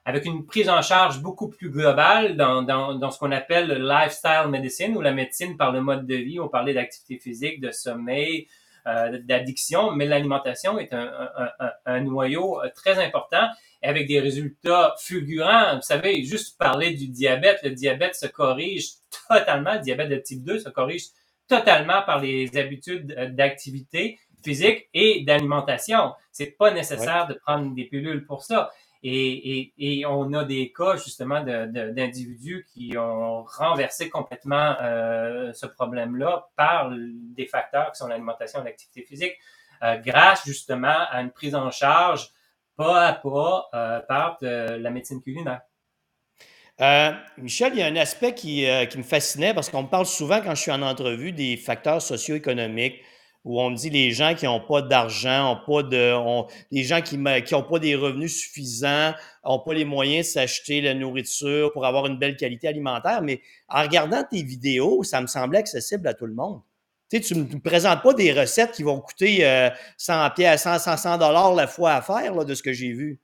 avec 0.04 0.24
une 0.24 0.44
prise 0.44 0.68
en 0.68 0.82
charge 0.82 1.22
beaucoup 1.22 1.48
plus 1.48 1.70
globale 1.70 2.36
dans, 2.36 2.62
dans, 2.62 2.96
dans 2.96 3.10
ce 3.12 3.18
qu'on 3.20 3.30
appelle 3.30 3.68
le 3.68 3.88
lifestyle 3.88 4.48
medicine, 4.48 4.96
ou 4.96 5.00
la 5.00 5.12
médecine 5.12 5.56
par 5.56 5.70
le 5.70 5.82
mode 5.82 6.04
de 6.04 6.16
vie. 6.16 6.40
On 6.40 6.48
parlait 6.48 6.74
d'activité 6.74 7.18
physique, 7.18 7.60
de 7.60 7.70
sommeil, 7.70 8.48
d'addiction, 8.84 9.92
mais 9.92 10.06
l'alimentation 10.06 10.78
est 10.78 10.92
un, 10.92 11.30
un, 11.36 11.70
un, 11.86 12.00
noyau 12.00 12.60
euh, 12.60 12.68
très 12.74 13.02
important 13.02 13.48
avec 13.82 14.08
des 14.08 14.20
résultats 14.20 14.94
fulgurants. 14.98 15.76
Vous 15.76 15.82
savez, 15.82 16.24
juste 16.24 16.58
parler 16.58 16.94
du 16.94 17.08
diabète, 17.08 17.60
le 17.62 17.70
diabète 17.70 18.14
se 18.14 18.26
corrige 18.26 18.88
totalement, 19.28 19.74
le 19.74 19.80
diabète 19.80 20.08
de 20.08 20.16
type 20.16 20.42
2 20.44 20.58
se 20.58 20.68
corrige 20.68 21.06
totalement 21.48 22.02
par 22.02 22.20
les 22.20 22.56
habitudes 22.56 23.14
euh, 23.16 23.28
d'activité 23.28 24.18
physique 24.44 24.88
et 24.92 25.22
d'alimentation. 25.24 26.12
C'est 26.32 26.56
pas 26.58 26.72
nécessaire 26.72 27.26
de 27.28 27.34
prendre 27.34 27.74
des 27.74 27.84
pilules 27.84 28.26
pour 28.26 28.42
ça. 28.42 28.70
Et, 29.04 30.04
on 30.06 30.32
a 30.32 30.44
des 30.44 30.72
cas 30.72 30.96
justement 30.96 31.40
d'individus 31.42 32.66
qui 32.72 32.96
ont 32.96 33.42
renversé 33.42 34.08
complètement 34.08 34.76
euh, 34.80 35.52
ce 35.52 35.66
problème-là 35.66 36.46
par 36.56 36.92
des 36.92 37.46
facteurs 37.46 37.90
qui 37.90 37.98
sont 37.98 38.06
l'alimentation 38.06 38.60
et 38.60 38.64
l'activité 38.64 39.02
physique, 39.02 39.36
euh, 39.82 39.96
grâce 39.96 40.44
justement 40.46 41.06
à 41.10 41.20
une 41.20 41.30
prise 41.30 41.54
en 41.54 41.70
charge 41.70 42.28
pas 42.76 43.08
à 43.08 43.12
pas 43.12 43.68
euh, 43.74 44.00
par 44.00 44.38
la 44.40 44.90
médecine 44.90 45.20
culinaire. 45.20 45.62
Michel, 47.38 47.72
il 47.74 47.80
y 47.80 47.82
a 47.82 47.86
un 47.86 47.96
aspect 47.96 48.34
qui, 48.34 48.64
me 48.64 49.02
fascinait 49.02 49.52
parce 49.52 49.68
qu'on 49.68 49.84
parle 49.84 50.06
souvent 50.06 50.40
quand 50.40 50.54
je 50.54 50.62
suis 50.62 50.72
en 50.72 50.82
entrevue 50.82 51.32
des 51.32 51.56
facteurs 51.56 52.00
socio-économiques 52.00 53.02
où 53.44 53.60
on 53.60 53.70
me 53.70 53.76
dit 53.76 53.90
les 53.90 54.12
gens 54.12 54.34
qui 54.34 54.44
n'ont 54.44 54.60
pas 54.60 54.82
d'argent, 54.82 55.60
les 56.70 56.84
gens 56.84 57.00
qui 57.00 57.18
n'ont 57.18 57.62
pas 57.62 57.78
des 57.78 57.96
revenus 57.96 58.36
suffisants, 58.36 59.12
n'ont 59.44 59.58
pas 59.58 59.74
les 59.74 59.84
moyens 59.84 60.28
de 60.28 60.32
s'acheter 60.32 60.80
la 60.80 60.94
nourriture 60.94 61.72
pour 61.72 61.84
avoir 61.84 62.06
une 62.06 62.18
belle 62.18 62.36
qualité 62.36 62.68
alimentaire. 62.68 63.22
Mais 63.22 63.40
en 63.68 63.82
regardant 63.82 64.22
tes 64.22 64.42
vidéos, 64.42 65.02
ça 65.02 65.20
me 65.20 65.26
semblait 65.26 65.58
accessible 65.58 66.06
à 66.06 66.14
tout 66.14 66.26
le 66.26 66.34
monde. 66.34 66.60
Tu 67.10 67.18
sais, 67.18 67.22
tu 67.22 67.34
ne 67.34 67.44
me 67.44 67.60
présentes 67.60 68.02
pas 68.02 68.14
des 68.14 68.32
recettes 68.32 68.72
qui 68.72 68.84
vont 68.84 69.00
coûter 69.00 69.70
100 69.96 70.30
pièces, 70.30 70.62
100, 70.62 70.96
100 70.96 71.18
dollars 71.18 71.54
la 71.54 71.66
fois 71.66 71.94
à 71.94 72.02
faire 72.02 72.44
de 72.44 72.54
ce 72.54 72.62
que 72.62 72.72
j'ai 72.72 72.92
vu. 72.92 73.20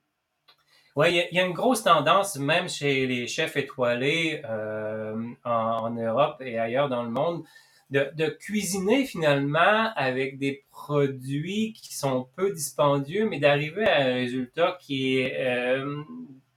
Oui, 0.98 1.28
il 1.30 1.36
y, 1.36 1.38
a 1.38 1.44
une 1.44 1.52
grosse 1.52 1.84
tendance, 1.84 2.36
même 2.38 2.68
chez 2.68 3.06
les 3.06 3.28
chefs 3.28 3.56
étoilés 3.56 4.42
euh, 4.50 5.14
en, 5.44 5.90
Europe 5.90 6.42
et 6.44 6.58
ailleurs 6.58 6.88
dans 6.88 7.04
le 7.04 7.08
monde, 7.08 7.44
de, 7.90 8.28
cuisiner 8.28 9.04
finalement 9.04 9.92
avec 9.96 10.38
des 10.38 10.64
produits 10.70 11.72
qui 11.72 11.94
sont 11.94 12.28
peu 12.36 12.52
dispendieux, 12.52 13.28
mais 13.28 13.38
d'arriver 13.38 13.86
à 13.86 14.02
un 14.02 14.14
résultat 14.14 14.78
qui 14.80 15.18
est 15.18 15.34
euh, 15.38 16.02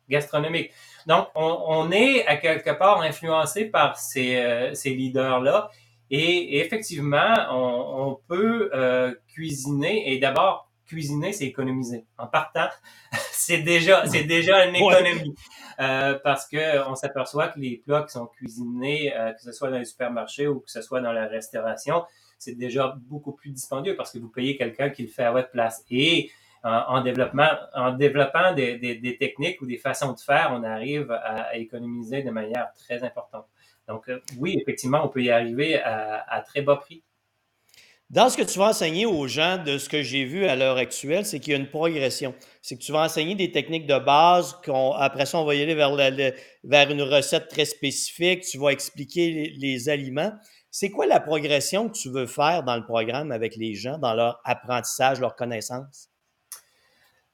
gastronomique. 0.09 0.71
Donc, 1.07 1.27
on, 1.35 1.91
est 1.91 2.25
à 2.27 2.37
quelque 2.37 2.71
part 2.71 3.01
influencé 3.01 3.65
par 3.65 3.97
ces, 3.97 4.35
euh, 4.35 4.73
ces 4.73 4.91
leaders-là. 4.91 5.69
Et, 6.09 6.59
effectivement, 6.59 7.33
on, 7.51 8.19
peut 8.27 8.69
euh, 8.73 9.13
cuisiner 9.29 10.13
et 10.13 10.19
d'abord 10.19 10.70
cuisiner, 10.91 11.31
c'est 11.31 11.45
économiser. 11.45 12.05
En 12.17 12.27
partant, 12.27 12.67
c'est 13.31 13.59
déjà, 13.59 14.05
c'est 14.07 14.25
déjà 14.25 14.65
une 14.65 14.75
économie. 14.75 15.33
Euh, 15.79 16.19
parce 16.23 16.47
que 16.47 16.87
on 16.89 16.95
s'aperçoit 16.95 17.47
que 17.47 17.59
les 17.59 17.77
plats 17.77 18.03
qui 18.03 18.11
sont 18.11 18.27
cuisinés, 18.27 19.15
euh, 19.15 19.31
que 19.31 19.41
ce 19.41 19.51
soit 19.53 19.71
dans 19.71 19.79
les 19.79 19.85
supermarchés 19.85 20.47
ou 20.47 20.59
que 20.59 20.69
ce 20.69 20.81
soit 20.81 20.99
dans 20.99 21.13
la 21.13 21.27
restauration, 21.27 22.03
c'est 22.37 22.55
déjà 22.55 22.95
beaucoup 23.07 23.31
plus 23.31 23.51
dispendieux 23.51 23.95
parce 23.95 24.11
que 24.11 24.19
vous 24.19 24.29
payez 24.29 24.57
quelqu'un 24.57 24.89
qui 24.89 25.03
le 25.03 25.07
fait 25.07 25.23
à 25.23 25.31
votre 25.31 25.49
place. 25.49 25.83
Et 25.89 26.29
en, 26.63 27.01
développement, 27.01 27.49
en 27.73 27.93
développant 27.93 28.53
des, 28.53 28.77
des, 28.77 28.95
des, 28.95 29.17
techniques 29.17 29.61
ou 29.61 29.65
des 29.65 29.77
façons 29.77 30.13
de 30.13 30.19
faire, 30.19 30.51
on 30.53 30.63
arrive 30.63 31.11
à, 31.11 31.55
économiser 31.57 32.21
de 32.21 32.29
manière 32.29 32.71
très 32.75 33.03
importante. 33.03 33.47
Donc, 33.87 34.07
euh, 34.09 34.19
oui, 34.37 34.59
effectivement, 34.61 35.03
on 35.03 35.07
peut 35.07 35.23
y 35.23 35.31
arriver 35.31 35.81
à, 35.81 36.23
à 36.29 36.41
très 36.41 36.61
bas 36.61 36.75
prix. 36.75 37.03
Dans 38.11 38.27
ce 38.27 38.35
que 38.35 38.41
tu 38.41 38.59
vas 38.59 38.67
enseigner 38.67 39.05
aux 39.05 39.25
gens, 39.25 39.63
de 39.63 39.77
ce 39.77 39.87
que 39.87 40.01
j'ai 40.01 40.25
vu 40.25 40.45
à 40.45 40.57
l'heure 40.57 40.75
actuelle, 40.75 41.25
c'est 41.25 41.39
qu'il 41.39 41.53
y 41.53 41.55
a 41.55 41.59
une 41.59 41.69
progression. 41.69 42.35
C'est 42.61 42.75
que 42.75 42.83
tu 42.83 42.91
vas 42.91 43.05
enseigner 43.05 43.35
des 43.35 43.53
techniques 43.53 43.87
de 43.87 43.97
base, 43.97 44.57
après 44.97 45.25
ça, 45.25 45.37
on 45.37 45.45
va 45.45 45.55
y 45.55 45.61
aller 45.61 45.75
vers, 45.75 46.91
une 46.91 47.01
recette 47.03 47.47
très 47.47 47.63
spécifique, 47.63 48.41
tu 48.41 48.57
vas 48.57 48.71
expliquer 48.71 49.53
les, 49.57 49.87
aliments. 49.87 50.33
C'est 50.69 50.89
quoi 50.89 51.05
la 51.05 51.21
progression 51.21 51.87
que 51.87 51.97
tu 51.97 52.09
veux 52.09 52.27
faire 52.27 52.63
dans 52.63 52.75
le 52.75 52.83
programme 52.83 53.31
avec 53.31 53.55
les 53.55 53.75
gens, 53.75 53.97
dans 53.97 54.13
leur 54.13 54.41
apprentissage, 54.43 55.21
leur 55.21 55.37
connaissance? 55.37 56.09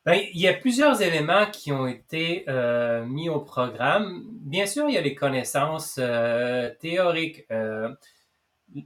Bien, 0.05 0.21
il 0.31 0.39
y 0.39 0.47
a 0.47 0.53
plusieurs 0.53 1.01
éléments 1.01 1.47
qui 1.51 1.71
ont 1.71 1.87
été 1.87 2.45
euh, 2.49 3.03
mis 3.03 3.29
au 3.29 3.39
programme. 3.39 4.25
Bien 4.29 4.67
sûr, 4.67 4.87
il 4.87 4.93
y 4.93 4.97
a 4.99 5.01
les 5.01 5.15
connaissances 5.15 5.95
euh, 5.97 6.69
théoriques. 6.79 7.47
Euh, 7.51 7.89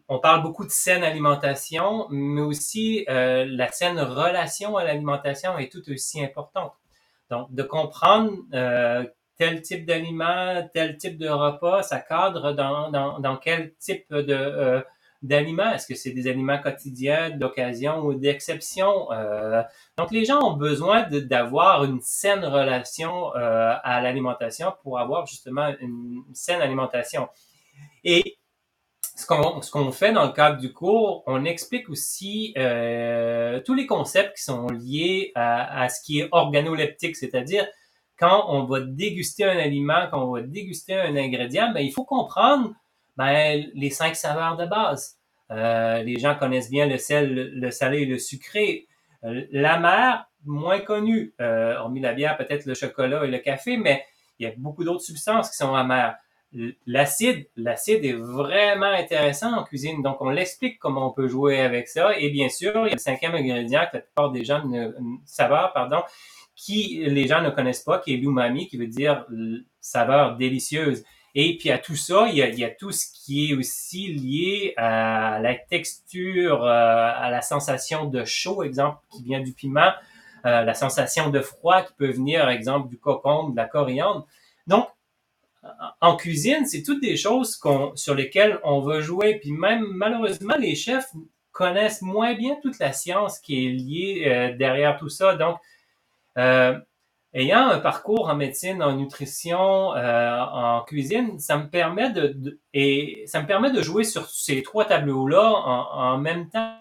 on 0.07 0.19
parle 0.19 0.43
beaucoup 0.43 0.65
de 0.65 0.71
saine 0.71 1.03
alimentation, 1.03 2.07
mais 2.09 2.41
aussi 2.41 3.05
euh, 3.09 3.45
la 3.47 3.71
saine 3.71 3.99
relation 3.99 4.77
à 4.77 4.83
l'alimentation 4.83 5.57
est 5.57 5.71
tout 5.71 5.89
aussi 5.91 6.23
importante. 6.23 6.73
Donc, 7.29 7.53
de 7.53 7.63
comprendre 7.63 8.31
euh, 8.53 9.05
tel 9.37 9.61
type 9.61 9.85
d'aliment, 9.85 10.67
tel 10.73 10.97
type 10.97 11.17
de 11.17 11.29
repas, 11.29 11.83
ça 11.83 11.99
cadre 11.99 12.53
dans, 12.53 12.91
dans, 12.91 13.19
dans 13.19 13.37
quel 13.37 13.73
type 13.75 14.13
de 14.13 14.33
euh, 14.33 14.81
d'aliments. 15.21 15.71
Est-ce 15.71 15.87
que 15.87 15.93
c'est 15.95 16.11
des 16.11 16.27
aliments 16.27 16.57
quotidiens, 16.59 17.29
d'occasion 17.29 17.99
ou 17.99 18.15
d'exception? 18.15 19.07
donc, 19.95 20.09
les 20.09 20.25
gens 20.25 20.41
ont 20.41 20.57
besoin 20.57 21.07
d'avoir 21.11 21.83
une 21.83 22.01
saine 22.01 22.43
relation 22.43 23.31
à 23.33 24.01
l'alimentation 24.01 24.73
pour 24.81 24.97
avoir 24.97 25.27
justement 25.27 25.71
une 25.79 26.23
saine 26.33 26.59
alimentation. 26.59 27.29
Et 28.03 28.39
ce 29.21 29.71
qu'on 29.71 29.91
fait 29.91 30.13
dans 30.13 30.25
le 30.25 30.31
cadre 30.31 30.57
du 30.59 30.73
cours, 30.73 31.23
on 31.27 31.45
explique 31.45 31.89
aussi 31.89 32.53
euh, 32.57 33.59
tous 33.65 33.73
les 33.73 33.85
concepts 33.85 34.37
qui 34.37 34.43
sont 34.43 34.67
liés 34.67 35.31
à, 35.35 35.87
ce 35.89 36.01
qui 36.03 36.19
est 36.19 36.29
organoleptique, 36.31 37.15
c'est-à-dire 37.15 37.67
quand 38.17 38.45
on 38.49 38.65
va 38.65 38.81
déguster 38.81 39.45
un 39.45 39.57
aliment, 39.57 40.07
quand 40.11 40.23
on 40.23 40.31
va 40.31 40.41
déguster 40.41 40.95
un 40.95 41.15
ingrédient, 41.15 41.71
ben, 41.73 41.79
il 41.79 41.91
faut 41.91 42.05
comprendre 42.05 42.71
ben, 43.17 43.65
les 43.73 43.89
cinq 43.89 44.15
saveurs 44.15 44.57
de 44.57 44.65
base. 44.65 45.17
Euh, 45.51 46.01
les 46.03 46.19
gens 46.19 46.35
connaissent 46.35 46.69
bien 46.69 46.85
le 46.85 46.97
sel, 46.97 47.51
le 47.53 47.71
salé 47.71 48.01
et 48.01 48.05
le 48.05 48.19
sucré. 48.19 48.87
Euh, 49.23 49.45
la 49.51 49.79
mer, 49.79 50.25
moins 50.45 50.79
connue, 50.79 51.33
euh, 51.41 51.75
hormis 51.77 51.99
la 51.99 52.13
bière, 52.13 52.37
peut-être 52.37 52.65
le 52.65 52.73
chocolat 52.73 53.25
et 53.25 53.27
le 53.31 53.39
café, 53.39 53.77
mais 53.77 54.03
il 54.39 54.47
y 54.47 54.49
a 54.49 54.53
beaucoup 54.57 54.83
d'autres 54.83 55.03
substances 55.03 55.51
qui 55.51 55.57
sont 55.57 55.75
amères. 55.75 56.15
L'acide, 56.85 57.47
l'acide 57.55 58.03
est 58.03 58.13
vraiment 58.13 58.91
intéressant 58.91 59.53
en 59.53 59.63
cuisine, 59.63 60.01
donc 60.01 60.17
on 60.19 60.29
l'explique 60.29 60.79
comment 60.79 61.09
on 61.09 61.13
peut 61.13 61.29
jouer 61.29 61.61
avec 61.61 61.87
ça. 61.87 62.17
Et 62.17 62.29
bien 62.29 62.49
sûr, 62.49 62.73
il 62.75 62.89
y 62.89 62.91
a 62.91 62.95
le 62.95 62.97
cinquième 62.97 63.35
ingrédient 63.35 63.85
que 63.89 63.97
la 63.97 64.01
plupart 64.01 64.31
des 64.31 64.43
gens 64.43 64.65
ne, 64.65 64.91
saveur, 65.25 65.71
pardon, 65.71 66.01
qui 66.55 67.03
les 67.07 67.25
gens 67.27 67.41
ne 67.41 67.49
connaissent 67.49 67.83
pas, 67.83 67.99
qui 67.99 68.13
est 68.13 68.17
l'umami, 68.17 68.67
qui 68.67 68.77
veut 68.77 68.87
dire 68.87 69.25
saveur 69.79 70.35
délicieuse. 70.35 71.03
Et 71.33 71.57
puis 71.57 71.71
à 71.71 71.77
tout 71.77 71.95
ça, 71.95 72.27
il 72.27 72.35
y, 72.35 72.41
a, 72.41 72.49
il 72.49 72.59
y 72.59 72.65
a, 72.65 72.69
tout 72.69 72.91
ce 72.91 73.05
qui 73.13 73.51
est 73.51 73.55
aussi 73.55 74.13
lié 74.13 74.73
à 74.75 75.39
la 75.41 75.55
texture, 75.55 76.65
euh, 76.65 77.11
à 77.15 77.29
la 77.29 77.41
sensation 77.41 78.05
de 78.05 78.25
chaud, 78.25 78.63
exemple, 78.63 78.97
qui 79.09 79.23
vient 79.23 79.39
du 79.39 79.53
piment, 79.53 79.93
euh, 80.45 80.63
la 80.63 80.73
sensation 80.73 81.29
de 81.29 81.39
froid 81.39 81.83
qui 81.83 81.93
peut 81.93 82.11
venir, 82.11 82.49
exemple, 82.49 82.89
du 82.89 82.99
cocon, 82.99 83.49
de 83.49 83.55
la 83.55 83.65
coriandre. 83.65 84.27
Donc, 84.67 84.87
en 85.99 86.15
cuisine, 86.15 86.65
c'est 86.65 86.83
toutes 86.83 87.01
des 87.01 87.17
choses 87.17 87.59
sur 87.95 88.15
lesquelles 88.15 88.59
on 88.63 88.81
va 88.81 89.01
jouer. 89.01 89.39
Puis 89.39 89.51
même, 89.51 89.85
malheureusement, 89.93 90.55
les 90.57 90.75
chefs 90.75 91.11
connaissent 91.51 92.01
moins 92.01 92.33
bien 92.33 92.57
toute 92.61 92.79
la 92.79 92.93
science 92.93 93.39
qui 93.39 93.65
est 93.65 93.69
liée 93.69 94.23
euh, 94.25 94.55
derrière 94.55 94.97
tout 94.97 95.09
ça. 95.09 95.35
Donc, 95.35 95.57
euh, 96.37 96.79
ayant 97.33 97.67
un 97.67 97.79
parcours 97.79 98.29
en 98.29 98.35
médecine, 98.35 98.81
en 98.81 98.95
nutrition, 98.95 99.93
euh, 99.95 100.39
en 100.39 100.81
cuisine, 100.81 101.39
ça 101.39 101.57
me 101.57 101.69
permet 101.69 102.09
de, 102.09 102.59
permet 103.47 103.71
de 103.71 103.81
jouer 103.81 104.03
sur 104.03 104.29
ces 104.29 104.63
trois 104.63 104.85
tableaux-là 104.85 105.43
en, 105.43 106.17
même 106.17 106.49
temps. 106.49 106.77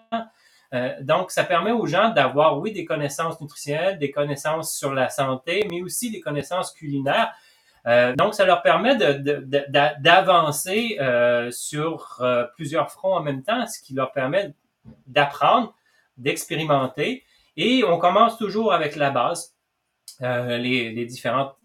Donc, 1.01 1.31
ça 1.31 1.43
permet 1.43 1.71
aux 1.71 1.85
gens 1.85 2.09
d'avoir, 2.09 2.57
oui, 2.59 2.71
des 2.71 2.85
connaissances 2.85 3.39
nutritionnelles, 3.41 3.99
des 3.99 4.09
connaissances 4.09 4.73
sur 4.73 4.93
la 4.93 5.09
santé, 5.09 5.67
mais 5.69 5.81
aussi 5.81 6.11
des 6.11 6.21
connaissances 6.21 6.71
culinaires. 6.71 7.33
Euh, 7.87 8.15
donc, 8.15 8.35
ça 8.35 8.45
leur 8.45 8.61
permet 8.61 8.95
d'avancer 8.95 10.97
sur 11.51 12.21
plusieurs 12.55 12.91
fronts 12.91 13.13
en 13.13 13.21
même 13.21 13.43
temps, 13.43 13.65
ce 13.67 13.81
qui 13.81 13.93
leur 13.93 14.11
permet 14.11 14.53
d'apprendre, 15.07 15.73
d'expérimenter. 16.17 17.23
Et 17.57 17.83
on 17.83 17.97
commence 17.97 18.37
toujours 18.37 18.73
avec 18.73 18.95
la 18.95 19.11
base. 19.11 19.55
Euh, 20.21 20.57
les, 20.57 21.05
différentes 21.05 21.55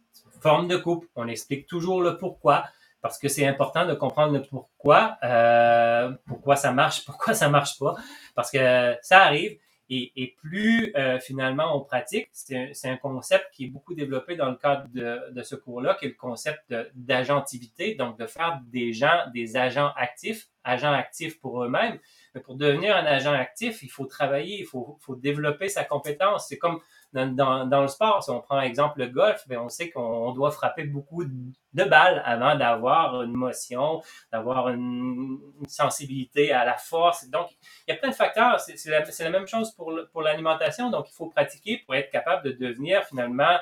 formes 0.40 0.66
de 0.66 0.76
coupe. 0.76 1.06
On 1.14 1.28
explique 1.28 1.66
toujours 1.66 2.00
le 2.00 2.16
pourquoi 2.16 2.64
parce 3.02 3.18
que 3.18 3.28
c'est 3.28 3.46
important 3.46 3.86
de 3.86 3.94
comprendre 3.94 4.32
le 4.32 4.42
pourquoi, 4.42 5.16
euh, 5.22 6.10
pourquoi 6.26 6.56
ça 6.56 6.72
marche, 6.72 7.04
pourquoi 7.04 7.34
ça 7.34 7.48
marche 7.48 7.78
pas, 7.78 7.94
parce 8.34 8.50
que 8.50 8.96
ça 9.02 9.22
arrive. 9.22 9.58
Et, 9.88 10.34
plus 10.42 10.92
euh, 10.96 11.20
finalement 11.20 11.76
on 11.76 11.80
pratique, 11.80 12.28
c'est 12.32 12.74
un, 12.84 12.96
concept 12.96 13.46
qui 13.52 13.66
est 13.66 13.68
beaucoup 13.68 13.94
développé 13.94 14.34
dans 14.34 14.50
le 14.50 14.56
cadre 14.56 14.88
de, 14.92 15.42
ce 15.42 15.54
cours-là, 15.54 15.94
qui 15.94 16.06
est 16.06 16.08
le 16.08 16.14
concept 16.14 16.74
d'agentivité, 16.94 17.94
donc 17.94 18.18
de 18.18 18.26
faire 18.26 18.60
des 18.66 18.92
gens 18.92 19.30
des 19.32 19.56
agents 19.56 19.92
actifs, 19.96 20.48
agents 20.64 20.92
actifs 20.92 21.38
pour 21.40 21.62
eux-mêmes. 21.62 21.98
Mais 22.34 22.40
pour 22.40 22.56
devenir 22.56 22.96
un 22.96 23.06
agent 23.06 23.32
actif, 23.32 23.82
il 23.82 23.88
faut 23.88 24.06
travailler, 24.06 24.58
il 24.58 24.66
faut, 24.66 24.98
faut 25.00 25.14
développer 25.14 25.68
sa 25.68 25.84
compétence. 25.84 26.48
C'est 26.48 26.58
comme 26.58 26.80
dans, 27.24 27.82
le 27.82 27.88
sport, 27.88 28.22
si 28.22 28.30
on 28.30 28.40
prend 28.40 28.60
exemple 28.60 29.00
le 29.00 29.08
golf, 29.08 29.42
ben, 29.48 29.58
on 29.58 29.68
sait 29.68 29.90
qu'on 29.90 30.32
doit 30.32 30.50
frapper 30.50 30.84
beaucoup 30.84 31.24
de 31.24 31.84
balles 31.84 32.22
avant 32.24 32.56
d'avoir 32.56 33.22
une 33.22 33.32
motion, 33.32 34.02
d'avoir 34.32 34.68
une, 34.68 35.38
sensibilité 35.66 36.52
à 36.52 36.64
la 36.64 36.76
force. 36.76 37.28
Donc, 37.30 37.48
il 37.86 37.92
y 37.92 37.94
a 37.94 37.96
plein 37.96 38.10
de 38.10 38.14
facteurs. 38.14 38.60
C'est 38.60 38.88
la, 38.88 39.30
même 39.30 39.46
chose 39.46 39.72
pour, 39.72 40.22
l'alimentation. 40.22 40.90
Donc, 40.90 41.06
il 41.10 41.14
faut 41.14 41.28
pratiquer 41.28 41.82
pour 41.84 41.94
être 41.94 42.10
capable 42.10 42.44
de 42.44 42.52
devenir 42.52 43.04
finalement 43.04 43.56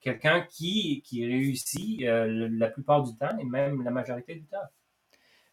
quelqu'un 0.00 0.42
qui, 0.48 1.02
réussit 1.12 2.02
euh, 2.02 2.48
la 2.50 2.68
plupart 2.68 3.02
du 3.02 3.14
temps 3.16 3.36
et 3.38 3.44
même 3.44 3.82
la 3.82 3.90
majorité 3.90 4.34
du 4.34 4.46
temps. 4.46 4.58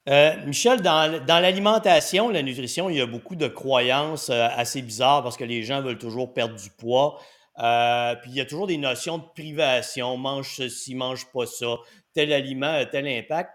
Euh, 0.08 0.36
Michel, 0.46 0.82
dans, 0.82 1.26
dans 1.26 1.40
l'alimentation, 1.40 2.30
la 2.30 2.44
nutrition, 2.44 2.92
il 2.92 2.98
y 2.98 3.02
a 3.02 3.08
beaucoup 3.08 3.36
de 3.36 3.48
croyances 3.48 4.30
euh, 4.30 4.48
assez 4.56 4.84
bizarres 4.84 5.24
parce 5.24 5.36
que 5.36 5.44
les 5.44 5.64
gens 5.64 5.82
veulent 5.82 5.98
toujours 5.98 6.32
perdre 6.32 6.56
du 6.56 6.70
poids. 6.70 7.20
Euh, 7.60 8.16
puis 8.16 8.32
il 8.32 8.38
y 8.38 8.42
a 8.42 8.46
toujours 8.46 8.68
des 8.68 8.78
notions 8.78 9.18
de 9.18 9.24
privation, 9.34 10.18
mange 10.18 10.56
ceci, 10.56 10.94
mange 10.94 11.26
pas 11.32 11.46
ça, 11.46 11.78
tel 12.14 12.34
aliment 12.34 12.74
a 12.74 12.86
tel 12.86 13.08
impact. 13.08 13.52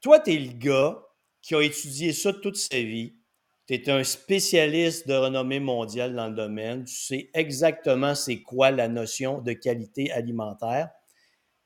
Toi, 0.00 0.20
tu 0.20 0.32
es 0.32 0.38
le 0.38 0.52
gars 0.52 1.02
qui 1.42 1.54
a 1.54 1.62
étudié 1.62 2.12
ça 2.12 2.32
toute 2.32 2.56
sa 2.56 2.78
vie. 2.78 3.14
Tu 3.66 3.74
es 3.74 3.90
un 3.90 4.04
spécialiste 4.04 5.08
de 5.08 5.14
renommée 5.14 5.60
mondiale 5.60 6.14
dans 6.14 6.28
le 6.28 6.34
domaine. 6.34 6.84
Tu 6.84 6.94
sais 6.94 7.30
exactement 7.34 8.14
c'est 8.14 8.42
quoi 8.42 8.70
la 8.70 8.88
notion 8.88 9.40
de 9.40 9.52
qualité 9.52 10.10
alimentaire. 10.12 10.90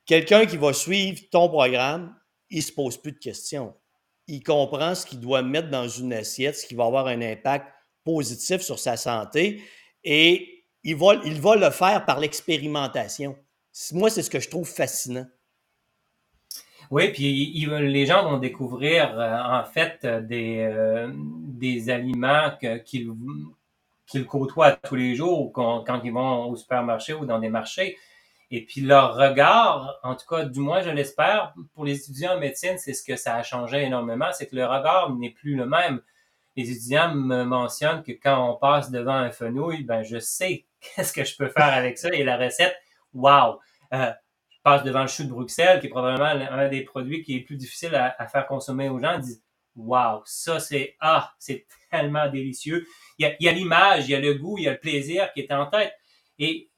Quelqu'un 0.07 0.47
qui 0.47 0.57
va 0.57 0.73
suivre 0.73 1.21
ton 1.31 1.49
programme, 1.49 2.17
il 2.49 2.63
se 2.63 2.73
pose 2.73 2.97
plus 2.97 3.13
de 3.13 3.19
questions. 3.19 3.75
Il 4.27 4.43
comprend 4.43 4.95
ce 4.95 5.07
qu'il 5.07 5.21
doit 5.21 5.43
mettre 5.43 5.71
dans 5.71 5.89
une 5.89 6.13
assiette, 6.13 6.57
ce 6.57 6.67
qui 6.67 6.75
va 6.75 6.87
avoir 6.87 7.07
un 7.07 7.21
impact 7.21 7.67
positif 8.05 8.61
sur 8.61 8.79
sa 8.79 8.97
santé. 8.97 9.63
Et 10.03 10.60
il 10.85 10.97
va, 10.97 11.57
le 11.57 11.71
faire 11.71 12.05
par 12.07 12.21
l'expérimentation. 12.21 13.37
Moi, 13.93 14.11
c'est 14.11 14.23
ce 14.23 14.31
que 14.31 14.41
je 14.41 14.49
trouve 14.49 14.69
fascinant. 14.69 15.27
Oui, 16.91 17.13
puis 17.13 17.67
les 17.69 18.07
gens 18.07 18.29
vont 18.29 18.39
découvrir 18.39 19.17
euh, 19.19 19.39
en 19.39 19.65
fait 19.65 20.05
des, 20.05 20.59
euh, 20.59 21.13
des 21.15 21.89
aliments 21.89 22.51
qu'ils 22.85 24.27
côtoient 24.27 24.73
tous 24.73 24.97
les 24.97 25.15
jours 25.15 25.53
quand, 25.53 25.85
quand, 25.85 26.01
ils 26.03 26.13
vont 26.13 26.47
au 26.47 26.57
supermarché 26.57 27.15
ou 27.15 27.27
dans 27.27 27.39
des 27.39 27.49
marchés. 27.49 27.97
Et 28.51 28.65
puis 28.65 28.81
leur 28.81 29.15
regard, 29.15 30.01
en 30.03 30.17
tout 30.17 30.27
cas, 30.29 30.45
du 30.45 30.59
moins 30.59 30.83
je 30.83 30.91
l'espère, 30.91 31.55
pour 31.75 31.85
les 31.85 31.97
étudiants 31.97 32.35
en 32.35 32.41
médecine, 32.41 32.77
c'est 32.77 32.95
ce 32.95 33.05
que 33.05 33.15
ça 33.15 33.37
a 33.37 33.45
changé 33.45 33.85
énormément, 33.85 34.33
c'est 34.33 34.49
que 34.49 34.57
le 34.57 34.67
regard 34.67 35.15
n'est 35.15 35.31
plus 35.31 35.55
le 35.55 35.67
même. 35.67 36.01
Les 36.57 36.73
étudiants 36.73 37.15
me 37.15 37.45
mentionnent 37.45 38.03
que 38.03 38.11
quand 38.11 38.51
on 38.51 38.57
passe 38.57 38.91
devant 38.91 39.15
un 39.15 39.31
fenouil, 39.31 39.85
ben 39.85 40.03
je 40.03 40.19
sais 40.19 40.67
qu'est-ce 40.81 41.13
que 41.13 41.25
je 41.25 41.37
peux 41.37 41.49
faire 41.49 41.73
avec 41.73 41.99
ça? 41.99 42.09
Et 42.13 42.25
la 42.25 42.37
recette, 42.37 42.77
wow! 43.13 43.59
Euh, 43.93 44.13
je 44.51 44.59
passe 44.63 44.85
devant 44.85 45.03
le 45.03 45.09
chou 45.09 45.25
de 45.25 45.31
Bruxelles, 45.31 45.81
qui 45.81 45.87
est 45.87 45.91
probablement 45.91 46.27
un 46.27 46.69
des 46.69 46.83
produits 46.83 47.23
qui 47.23 47.37
est 47.37 47.41
plus 47.41 47.57
difficile 47.57 47.95
à, 47.95 48.27
faire 48.27 48.47
consommer 48.47 48.89
aux 48.89 48.99
gens, 48.99 49.15
ils 49.15 49.21
disent, 49.21 49.43
wow, 49.75 50.21
ça 50.27 50.61
c'est, 50.61 50.97
ah, 51.01 51.33
c'est 51.39 51.67
tellement 51.91 52.29
délicieux. 52.29 52.87
Il 53.19 53.35
y 53.41 53.49
a, 53.49 53.53
l'image, 53.53 54.09
il 54.09 54.13
y 54.13 54.15
a 54.15 54.21
le 54.21 54.35
goût, 54.35 54.59
il 54.59 54.65
y 54.65 54.69
a 54.69 54.73
le 54.73 54.79
plaisir 54.79 55.33
qui 55.33 55.41
est 55.41 55.53
en 55.53 55.67
tête. 55.67 55.95
Et, 56.39 56.69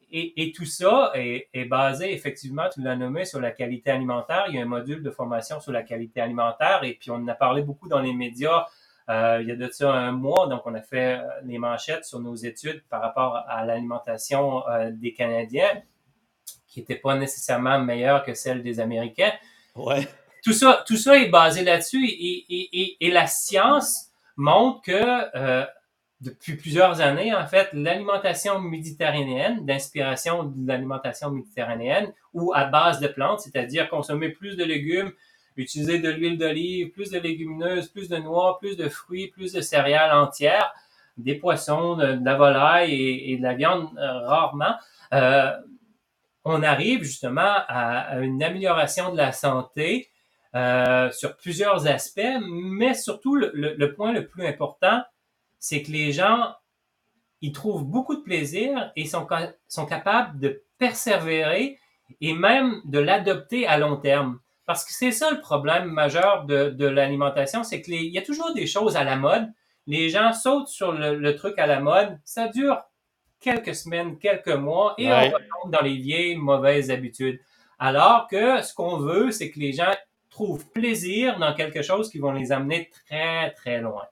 tout 0.55 0.67
ça 0.67 1.11
est, 1.15 1.49
est, 1.55 1.65
basé, 1.65 2.13
effectivement, 2.13 2.69
tu 2.73 2.83
l'as 2.83 2.95
nommé, 2.95 3.25
sur 3.25 3.41
la 3.41 3.51
qualité 3.51 3.91
alimentaire. 3.91 4.45
Il 4.49 4.55
y 4.55 4.59
a 4.59 4.63
un 4.63 4.67
module 4.67 5.03
de 5.03 5.11
formation 5.11 5.59
sur 5.59 5.73
la 5.73 5.83
qualité 5.83 6.21
alimentaire 6.21 6.85
et 6.85 6.95
puis 6.95 7.11
on 7.11 7.17
en 7.17 7.29
a 7.29 7.35
parlé 7.35 7.63
beaucoup 7.63 7.89
dans 7.89 8.01
les 8.01 8.13
médias 8.13 8.67
euh, 9.09 9.39
il 9.43 9.49
y 9.49 9.51
a 9.51 9.57
de 9.57 9.69
ça 9.71 9.93
un 9.93 10.13
mois, 10.13 10.47
donc 10.47 10.63
on 10.65 10.75
a 10.75 10.83
fait 10.83 11.19
euh, 11.19 11.29
les 11.45 11.59
manchettes 11.59 12.05
sur 12.05 12.21
nos 12.21 12.35
études 12.35 12.83
par 12.89 13.01
rapport 13.03 13.45
à 13.49 13.65
l'alimentation 13.65 14.67
euh, 14.69 14.91
des 14.93 15.13
Canadiens, 15.13 15.83
qui 16.67 16.81
n'était 16.81 16.97
pas 16.97 17.17
nécessairement 17.17 17.81
meilleure 17.81 18.25
que 18.25 18.35
celle 18.35 18.63
des 18.63 18.81
Américains. 18.81 19.33
Ouais. 19.75 20.07
Tout 20.45 20.53
ça, 20.53 20.85
tout 20.87 20.97
ça 20.97 21.19
est 21.19 21.29
basé 21.29 21.63
là-dessus 21.63 22.05
et, 22.05 22.45
et, 22.49 23.07
et, 23.07 23.11
la 23.11 23.27
science 23.27 24.09
montre 24.37 24.83
que 24.83 25.67
depuis 26.21 26.57
plusieurs 26.57 27.01
années, 27.01 27.35
en 27.35 27.47
fait, 27.47 27.69
l'alimentation 27.73 28.61
méditerranéenne, 28.61 29.65
d'inspiration 29.67 30.45
de 30.45 30.67
l'alimentation 30.67 31.31
méditerranéenne, 31.31 32.13
ou 32.33 32.53
à 32.55 32.65
base 32.65 33.01
de 33.01 33.09
plantes, 33.09 33.41
c'est-à-dire 33.41 33.89
consommer 33.89 34.31
plus 34.31 34.57
de 34.57 34.65
légumes, 34.65 35.13
utiliser 35.57 35.99
de 35.99 36.09
l'huile 36.09 36.39
d'olive, 36.39 36.91
plus 36.91 37.11
de 37.11 37.19
légumineuses, 37.19 37.89
plus 37.89 38.09
de 38.09 38.17
noix, 38.17 38.59
plus 38.59 38.77
de 38.77 38.89
fruits, 38.89 39.29
plus 39.29 39.53
de 39.53 39.61
céréales 39.61 40.13
entières, 40.13 40.73
des 41.17 41.35
poissons, 41.35 41.97
de, 41.97 42.19
la 42.25 42.35
volaille 42.37 42.93
et, 43.33 43.37
de 43.37 43.43
la 43.43 43.55
viande 43.55 43.89
euh, 43.99 44.27
rarement. 44.27 44.75
Euh, 45.13 45.53
on 46.45 46.63
arrive 46.63 47.03
justement 47.03 47.55
à, 47.69 48.19
une 48.21 48.43
amélioration 48.43 49.13
de 49.13 49.17
la 49.17 49.33
santé 49.33 50.09
euh, 50.55 51.11
sur 51.11 51.37
plusieurs 51.37 51.87
aspects, 51.87 52.41
mais 52.43 52.95
surtout 52.95 53.37
le, 53.37 53.87
point 53.95 54.13
le 54.13 54.27
plus 54.27 54.47
important, 54.47 55.03
c'est 55.59 55.83
que 55.83 55.93
les 55.93 56.13
gens 56.13 56.55
ils 57.43 57.53
trouvent 57.53 57.85
beaucoup 57.85 58.15
de 58.15 58.23
plaisir 58.23 58.93
et 58.95 59.05
sont, 59.05 59.27
sont 59.67 59.87
capables 59.87 60.39
de 60.39 60.63
persévérer 60.79 61.79
et 62.21 62.35
même 62.35 62.81
de 62.85 62.99
l'adopter 62.99 63.67
à 63.67 63.79
long 63.79 63.97
terme. 63.97 64.39
Parce 64.73 64.87
que 64.87 64.93
c'est 64.95 65.13
ça 65.13 65.31
le 65.31 65.39
problème 65.39 65.91
majeur 65.91 66.47
de, 66.47 66.71
de 66.71 66.87
l'alimentation, 66.87 67.63
c'est 67.63 67.83
qu'il 67.83 68.07
y 68.07 68.17
a 68.17 68.23
toujours 68.23 68.55
des 68.55 68.67
choses 68.67 68.97
à 68.97 69.05
la 69.05 69.17
mode. 69.17 69.47
Les 69.87 70.09
gens 70.09 70.33
sautent 70.33 70.69
sur 70.69 70.93
le, 70.93 71.37
truc 71.37 71.59
à 71.59 71.67
la 71.67 71.79
mode. 71.79 72.19
Ça 72.25 72.49
dure 72.49 72.81
quelques 73.39 73.75
semaines, 73.75 74.19
quelques 74.19 74.49
mois 74.49 74.95
et 74.97 75.13
on 75.13 75.25
retombe 75.25 75.73
dans 75.73 75.83
les 75.83 75.97
vieilles 75.97 76.37
mauvaises 76.37 76.91
habitudes. 76.91 77.39
Alors 77.79 78.29
que 78.29 78.63
ce 78.63 78.73
qu'on 78.73 78.97
veut, 78.97 79.31
c'est 79.31 79.51
que 79.51 79.61
les 79.61 79.75
gens 79.75 79.93
trouvent 80.31 80.67
plaisir 80.71 81.39
dans 81.39 81.53
quelque 81.53 81.83
chose 81.83 82.11
qui 82.11 82.19
va 82.19 82.33
les 82.33 82.51
amener 82.51 82.89
très, 83.05 83.51
très 83.51 83.83
loin. 83.83 84.07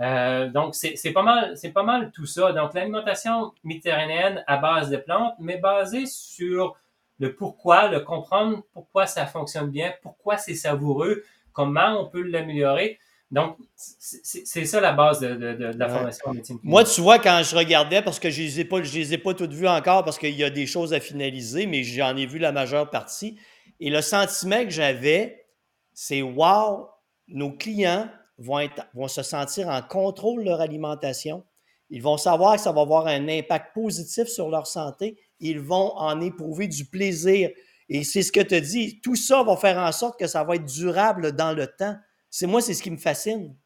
Euh, 0.00 0.48
donc, 0.48 0.74
c'est 0.76 1.12
pas 1.12 1.22
mal, 1.22 1.58
c'est 1.58 1.72
pas 1.72 1.82
mal 1.82 2.10
tout 2.10 2.24
ça. 2.24 2.54
Donc, 2.54 2.72
l'alimentation 2.72 3.52
méditerranéenne 3.64 4.42
à 4.46 4.56
base 4.56 4.88
de 4.88 4.96
plantes, 4.96 5.34
mais 5.38 5.58
basée 5.58 6.06
sur 6.06 6.78
le 7.20 7.34
pourquoi, 7.34 7.88
le 7.88 8.00
comprendre 8.00 8.62
pourquoi 8.72 9.06
ça 9.06 9.26
fonctionne 9.26 9.70
bien, 9.70 9.92
pourquoi 10.02 10.38
c'est 10.38 10.54
savoureux, 10.54 11.22
comment 11.52 12.00
on 12.00 12.06
peut 12.06 12.22
l'améliorer. 12.22 12.98
Donc, 13.30 13.56
c'est 13.76 14.64
ça 14.64 14.80
la 14.80 14.92
base 14.92 15.20
de, 15.20 15.76
la 15.78 15.88
formation 15.88 16.30
en 16.30 16.34
médecine. 16.34 16.58
Moi, 16.64 16.82
tu 16.82 17.00
vois, 17.00 17.20
quand 17.20 17.42
je 17.44 17.54
regardais, 17.54 18.02
parce 18.02 18.18
que 18.18 18.28
je 18.28 18.42
ne 18.42 18.46
les, 18.46 18.60
ai 18.60 18.64
pas, 18.64 18.80
les 18.80 19.14
ai 19.14 19.18
pas 19.18 19.34
toutes 19.34 19.52
vues 19.52 19.68
encore, 19.68 20.02
parce 20.02 20.18
qu'il 20.18 20.34
y 20.34 20.42
a 20.42 20.50
des 20.50 20.66
choses 20.66 20.92
à 20.92 20.98
finaliser, 20.98 21.66
mais 21.66 21.84
j'en 21.84 22.16
ai 22.16 22.26
vu 22.26 22.40
la 22.40 22.50
majeure 22.50 22.90
partie. 22.90 23.38
Et 23.78 23.88
le 23.90 24.00
sentiment 24.00 24.64
que 24.64 24.70
j'avais, 24.70 25.46
c'est 25.92 26.22
wow, 26.22 26.88
nos 27.28 27.52
clients 27.52 28.08
vont, 28.38 28.58
être, 28.58 28.86
vont 28.94 29.06
se 29.06 29.22
sentir 29.22 29.68
en 29.68 29.80
contrôle 29.82 30.40
de 30.40 30.48
leur 30.48 30.60
alimentation. 30.60 31.44
Ils 31.90 32.02
vont 32.02 32.16
savoir 32.16 32.56
que 32.56 32.62
ça 32.62 32.72
va 32.72 32.80
avoir 32.80 33.06
un 33.06 33.28
impact 33.28 33.74
positif 33.74 34.26
sur 34.26 34.48
leur 34.48 34.66
santé. 34.66 35.16
Ils 35.40 35.60
vont 35.60 35.96
en 35.96 36.20
éprouver 36.20 36.68
du 36.68 36.84
plaisir. 36.84 37.50
Et 37.88 38.04
c'est 38.04 38.22
ce 38.22 38.30
que 38.30 38.40
tu 38.40 38.60
dis. 38.60 39.00
Tout 39.00 39.16
ça 39.16 39.42
va 39.42 39.56
faire 39.56 39.78
en 39.78 39.92
sorte 39.92 40.18
que 40.18 40.26
ça 40.26 40.44
va 40.44 40.54
être 40.54 40.66
durable 40.66 41.32
dans 41.32 41.52
le 41.52 41.66
temps. 41.66 41.96
C'est 42.30 42.46
moi, 42.46 42.60
c'est 42.60 42.74
ce 42.74 42.82
qui 42.82 42.90
me 42.90 42.96
fascine. 42.96 43.56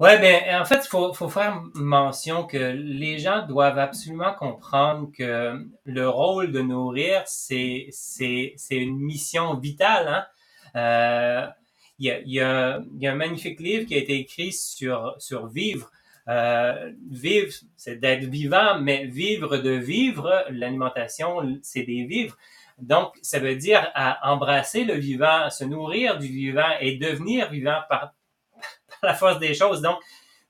Oui, 0.00 0.18
bien, 0.18 0.60
en 0.60 0.64
fait, 0.64 0.80
il 0.84 0.88
faut, 0.88 1.28
faire 1.28 1.62
mention 1.74 2.44
que 2.44 2.56
les 2.56 3.18
gens 3.18 3.46
doivent 3.46 3.78
absolument 3.78 4.34
comprendre 4.34 5.10
que 5.16 5.64
le 5.84 6.08
rôle 6.08 6.50
de 6.50 6.60
nourrir, 6.60 7.22
c'est, 7.26 7.90
une 8.70 8.98
mission 8.98 9.56
vitale. 9.56 10.08
Hein? 10.08 10.26
Euh, 10.76 11.46
il 12.00 12.22
y 12.26 12.40
a 12.40 12.80
un 12.80 13.14
magnifique 13.14 13.60
livre 13.60 13.86
qui 13.86 13.94
a 13.94 13.98
été 13.98 14.16
écrit 14.16 14.52
sur, 14.52 15.14
sur 15.18 15.46
vivre. 15.46 15.90
Euh, 16.28 16.92
vivre, 17.10 17.52
c'est 17.76 17.96
d'être 17.96 18.24
vivant, 18.24 18.78
mais 18.78 19.06
vivre 19.06 19.58
de 19.58 19.70
vivre, 19.70 20.44
l'alimentation, 20.50 21.58
c'est 21.62 21.82
des 21.82 22.04
vivres. 22.04 22.36
Donc, 22.78 23.14
ça 23.22 23.38
veut 23.38 23.56
dire 23.56 23.90
à 23.94 24.32
embrasser 24.32 24.84
le 24.84 24.94
vivant, 24.94 25.50
se 25.50 25.64
nourrir 25.64 26.18
du 26.18 26.26
vivant 26.26 26.70
et 26.80 26.96
devenir 26.96 27.50
vivant 27.50 27.80
par, 27.88 28.14
la 29.02 29.14
force 29.14 29.38
des 29.38 29.54
choses. 29.54 29.82
Donc, 29.82 29.98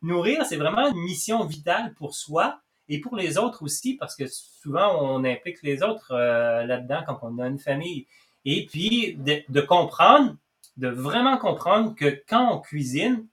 nourrir, 0.00 0.46
c'est 0.46 0.56
vraiment 0.56 0.88
une 0.88 1.02
mission 1.02 1.44
vitale 1.44 1.92
pour 1.94 2.14
soi 2.14 2.60
et 2.88 3.00
pour 3.00 3.16
les 3.16 3.38
autres 3.38 3.62
aussi, 3.62 3.94
parce 3.96 4.14
que 4.14 4.26
souvent, 4.26 5.02
on 5.02 5.24
implique 5.24 5.62
les 5.62 5.82
autres 5.82 6.12
euh, 6.12 6.64
là-dedans 6.64 7.02
quand 7.06 7.18
on 7.22 7.38
a 7.38 7.48
une 7.48 7.58
famille. 7.58 8.06
Et 8.44 8.66
puis, 8.66 9.16
de, 9.16 9.42
de, 9.48 9.60
comprendre, 9.60 10.36
de 10.76 10.88
vraiment 10.88 11.38
comprendre 11.38 11.94
que 11.94 12.22
quand 12.28 12.54
on 12.54 12.60
cuisine, 12.60 13.26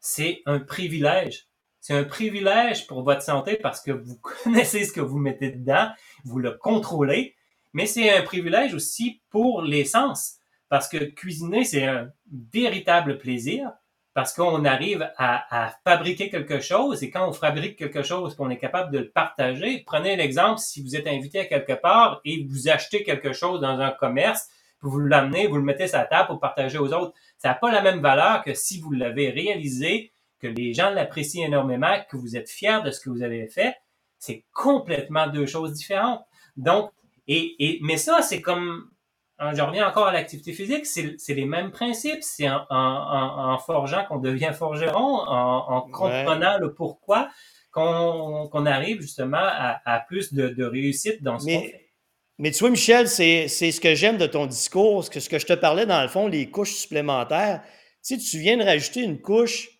c'est 0.00 0.42
un 0.46 0.60
privilège. 0.60 1.48
C'est 1.86 1.94
un 1.94 2.02
privilège 2.02 2.88
pour 2.88 3.04
votre 3.04 3.22
santé 3.22 3.54
parce 3.62 3.80
que 3.80 3.92
vous 3.92 4.18
connaissez 4.42 4.84
ce 4.84 4.92
que 4.92 5.00
vous 5.00 5.18
mettez 5.18 5.52
dedans, 5.52 5.86
vous 6.24 6.40
le 6.40 6.50
contrôlez, 6.50 7.36
mais 7.74 7.86
c'est 7.86 8.12
un 8.12 8.22
privilège 8.22 8.74
aussi 8.74 9.20
pour 9.30 9.62
les 9.62 9.84
sens, 9.84 10.38
parce 10.68 10.88
que 10.88 10.96
cuisiner, 10.96 11.62
c'est 11.62 11.84
un 11.84 12.08
véritable 12.52 13.18
plaisir, 13.18 13.70
parce 14.14 14.32
qu'on 14.32 14.64
arrive 14.64 15.08
à, 15.16 15.76
fabriquer 15.84 16.28
quelque 16.28 16.58
chose, 16.58 17.04
et 17.04 17.10
quand 17.12 17.28
on 17.28 17.32
fabrique 17.32 17.78
quelque 17.78 18.02
chose, 18.02 18.34
qu'on 18.34 18.50
est 18.50 18.58
capable 18.58 18.90
de 18.90 18.98
le 18.98 19.10
partager, 19.10 19.84
prenez 19.86 20.16
l'exemple, 20.16 20.58
si 20.58 20.82
vous 20.82 20.96
êtes 20.96 21.06
invité 21.06 21.38
à 21.38 21.44
quelque 21.44 21.80
part 21.80 22.20
et 22.24 22.44
vous 22.50 22.68
achetez 22.68 23.04
quelque 23.04 23.32
chose 23.32 23.60
dans 23.60 23.78
un 23.78 23.92
commerce, 23.92 24.48
vous 24.80 24.98
l'amenez, 24.98 25.46
vous 25.46 25.56
le 25.56 25.62
mettez 25.62 25.86
sur 25.86 25.98
la 25.98 26.06
table 26.06 26.26
pour 26.26 26.40
partager 26.40 26.78
aux 26.78 26.92
autres. 26.92 27.14
Ça 27.38 27.50
n'a 27.50 27.54
pas 27.54 27.70
la 27.70 27.80
même 27.80 28.00
valeur 28.00 28.42
que 28.42 28.54
si 28.54 28.80
vous 28.80 28.90
l'avez 28.90 29.30
réalisé, 29.30 30.10
que 30.40 30.46
les 30.46 30.74
gens 30.74 30.90
l'apprécient 30.90 31.46
énormément, 31.46 31.96
que 32.10 32.16
vous 32.16 32.36
êtes 32.36 32.48
fiers 32.48 32.80
de 32.84 32.90
ce 32.90 33.00
que 33.00 33.10
vous 33.10 33.22
avez 33.22 33.46
fait. 33.48 33.74
C'est 34.18 34.44
complètement 34.52 35.26
deux 35.28 35.46
choses 35.46 35.72
différentes. 35.72 36.22
Donc, 36.56 36.90
et, 37.28 37.54
et, 37.58 37.78
mais 37.82 37.96
ça, 37.96 38.22
c'est 38.22 38.40
comme, 38.40 38.90
hein, 39.38 39.52
je 39.54 39.62
reviens 39.62 39.88
encore 39.88 40.06
à 40.06 40.12
l'activité 40.12 40.52
physique, 40.52 40.86
c'est 40.86 41.34
les 41.34 41.44
mêmes 41.44 41.70
principes. 41.70 42.22
C'est 42.22 42.48
en, 42.48 42.64
en, 42.70 43.52
en, 43.52 43.58
forgeant 43.58 44.04
qu'on 44.06 44.18
devient 44.18 44.52
forgeron, 44.56 45.20
en, 45.26 45.66
en 45.68 45.80
comprenant 45.82 46.58
le 46.58 46.72
pourquoi 46.74 47.30
qu'on 47.72 48.66
arrive 48.66 49.02
justement 49.02 49.36
à, 49.38 49.80
à 49.84 50.00
plus 50.00 50.32
de, 50.32 50.48
de, 50.48 50.64
réussite 50.64 51.22
dans 51.22 51.38
ce 51.38 51.44
qu'on 51.44 51.60
fait. 51.60 51.90
Mais 52.38 52.50
tu 52.50 52.60
vois, 52.60 52.70
Michel, 52.70 53.08
c'est 53.08 53.48
ce 53.48 53.80
que 53.80 53.94
j'aime 53.94 54.16
de 54.16 54.26
ton 54.26 54.46
discours, 54.46 55.04
ce 55.04 55.10
que, 55.10 55.20
ce 55.20 55.28
que 55.28 55.38
je 55.38 55.46
te 55.46 55.52
parlais 55.52 55.84
dans 55.84 56.02
le 56.02 56.08
fond, 56.08 56.26
les 56.26 56.50
couches 56.50 56.74
supplémentaires. 56.74 57.62
Tu 58.06 58.18
sais, 58.18 58.30
tu 58.30 58.38
viens 58.38 58.56
de 58.56 58.62
rajouter 58.62 59.02
une 59.02 59.20
couche, 59.20 59.75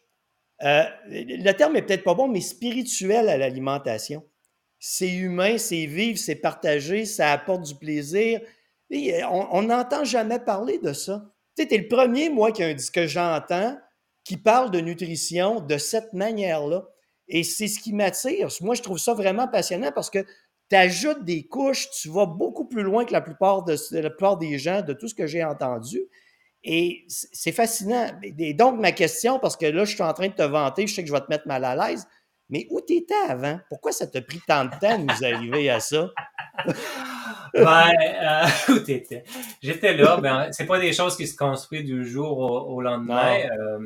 euh, 0.62 0.84
le 1.08 1.52
terme 1.52 1.76
est 1.76 1.82
peut-être 1.82 2.04
pas 2.04 2.14
bon, 2.14 2.28
mais 2.28 2.40
spirituelle 2.40 3.28
à 3.28 3.36
l'alimentation 3.36 4.24
c'est 4.78 5.12
humain, 5.12 5.58
c'est 5.58 5.86
vivre, 5.86 6.18
c'est 6.18 6.36
partagé, 6.36 7.04
ça 7.04 7.32
apporte 7.32 7.62
du 7.62 7.74
plaisir. 7.74 8.40
Et 8.90 9.22
euh, 9.22 9.28
on 9.28 9.62
n'entend 9.62 10.04
jamais 10.04 10.38
parler 10.38 10.78
de 10.78 10.92
ça. 10.92 11.24
Tu 11.56 11.64
sais, 11.64 11.74
es 11.74 11.78
le 11.78 11.88
premier, 11.88 12.28
moi, 12.28 12.52
qui 12.52 12.62
a 12.62 12.72
dit 12.72 12.90
que 12.90 13.06
j'entends, 13.06 13.76
qui 14.24 14.36
parle 14.36 14.70
de 14.70 14.80
nutrition 14.80 15.60
de 15.60 15.78
cette 15.78 16.12
manière-là. 16.12 16.86
Et 17.28 17.42
c'est 17.42 17.68
ce 17.68 17.80
qui 17.80 17.92
m'attire. 17.92 18.48
Moi, 18.60 18.74
je 18.74 18.82
trouve 18.82 18.98
ça 18.98 19.14
vraiment 19.14 19.48
passionnant 19.48 19.90
parce 19.92 20.10
que 20.10 20.24
tu 20.68 20.76
ajoutes 20.76 21.24
des 21.24 21.46
couches, 21.46 21.90
tu 21.90 22.08
vas 22.08 22.26
beaucoup 22.26 22.66
plus 22.66 22.82
loin 22.82 23.04
que 23.04 23.12
la 23.12 23.20
plupart, 23.20 23.64
de, 23.64 23.76
la 23.92 24.10
plupart 24.10 24.36
des 24.36 24.58
gens, 24.58 24.82
de 24.82 24.92
tout 24.92 25.08
ce 25.08 25.14
que 25.14 25.26
j'ai 25.26 25.42
entendu. 25.42 26.00
Et 26.68 27.04
c'est 27.06 27.52
fascinant. 27.52 28.10
Et 28.22 28.52
donc, 28.52 28.80
ma 28.80 28.90
question, 28.90 29.38
parce 29.38 29.56
que 29.56 29.66
là, 29.66 29.84
je 29.84 29.94
suis 29.94 30.02
en 30.02 30.12
train 30.12 30.26
de 30.26 30.32
te 30.32 30.42
vanter, 30.42 30.88
je 30.88 30.94
sais 30.96 31.02
que 31.02 31.08
je 31.08 31.12
vais 31.12 31.20
te 31.20 31.30
mettre 31.30 31.46
mal 31.46 31.64
à 31.64 31.76
l'aise, 31.76 32.08
mais 32.50 32.66
où 32.70 32.80
t'étais 32.80 33.14
avant? 33.28 33.60
Pourquoi 33.68 33.92
ça 33.92 34.08
t'a 34.08 34.20
pris 34.20 34.40
tant 34.48 34.64
de 34.64 34.70
temps 34.70 34.98
de 34.98 35.04
nous 35.04 35.24
arriver 35.24 35.70
à 35.70 35.78
ça? 35.78 36.10
ben, 37.54 37.92
euh, 38.20 38.46
où 38.72 38.78
t'étais? 38.80 39.22
J'étais 39.62 39.94
là. 39.96 40.16
Ben, 40.16 40.48
c'est 40.50 40.66
pas 40.66 40.80
des 40.80 40.92
choses 40.92 41.16
qui 41.16 41.28
se 41.28 41.36
construisent 41.36 41.84
du 41.84 42.04
jour 42.04 42.38
au, 42.38 42.82
lendemain. 42.82 43.38
Euh, 43.48 43.78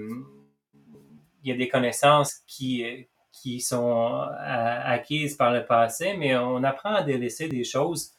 il 1.45 1.51
y 1.51 1.53
a 1.53 1.57
des 1.59 1.69
connaissances 1.69 2.37
qui, 2.47 3.07
qui 3.31 3.61
sont 3.61 4.23
euh, 4.23 4.81
acquises 4.85 5.37
par 5.37 5.53
le 5.53 5.67
passé, 5.67 6.15
mais 6.19 6.35
on 6.35 6.65
apprend 6.65 6.95
à 6.95 7.03
délaisser 7.03 7.47
des 7.47 7.65
choses. 7.65 8.13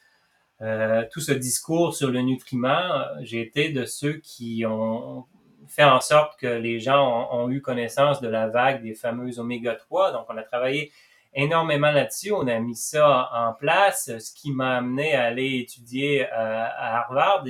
Tout 1.11 1.21
ce 1.21 1.31
discours 1.31 1.95
sur 1.95 2.11
le 2.11 2.21
nutriment, 2.21 3.03
j'ai 3.21 3.41
été 3.41 3.69
de 3.69 3.85
ceux 3.85 4.13
qui 4.13 4.63
ont 4.67 5.25
fait 5.67 5.83
en 5.83 6.01
sorte 6.01 6.39
que 6.39 6.47
les 6.47 6.79
gens 6.79 7.29
ont, 7.31 7.49
eu 7.49 7.61
connaissance 7.61 8.21
de 8.21 8.27
la 8.27 8.47
vague 8.47 8.83
des 8.83 8.93
fameux 8.93 9.39
oméga 9.39 9.75
3. 9.75 10.11
Donc, 10.11 10.25
on 10.29 10.37
a 10.37 10.43
travaillé 10.43 10.91
énormément 11.33 11.91
là-dessus. 11.91 12.31
On 12.31 12.45
a 12.47 12.59
mis 12.59 12.75
ça 12.75 13.29
en 13.33 13.53
place, 13.53 14.11
ce 14.19 14.33
qui 14.33 14.51
m'a 14.51 14.77
amené 14.77 15.15
à 15.15 15.23
aller 15.23 15.59
étudier 15.59 16.29
à, 16.29 16.99
Harvard. 16.99 17.45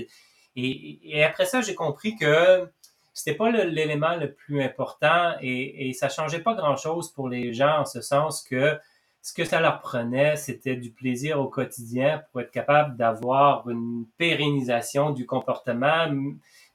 Et, 0.56 1.24
après 1.24 1.45
ça, 1.45 1.62
j'ai 1.62 1.76
compris 1.76 2.15
que 2.15 2.69
c'était 3.13 3.36
pas 3.36 3.50
l'élément 3.50 4.15
le, 4.15 4.34
plus 4.34 4.62
important 4.62 5.36
et, 5.41 5.89
et 5.89 5.93
ça 5.93 6.08
changeait 6.08 6.39
pas 6.39 6.54
grand-chose 6.54 7.12
pour 7.12 7.28
les 7.28 7.54
gens 7.54 7.80
en 7.80 7.86
ce 7.86 8.02
sens 8.02 8.43
que 8.43 8.78
ce 9.21 9.34
que 9.34 9.45
ça 9.45 9.60
leur 9.60 9.81
prenait, 9.81 10.36
c'était 10.36 10.75
du 10.75 10.91
plaisir 10.91 11.39
au 11.39 11.47
quotidien 11.47 12.23
pour 12.31 12.41
être 12.41 12.51
capable 12.51 12.97
d'avoir 12.97 13.69
une 13.69 14.05
pérennisation 14.17 15.12
du 15.12 15.25
comportement, 15.25 16.07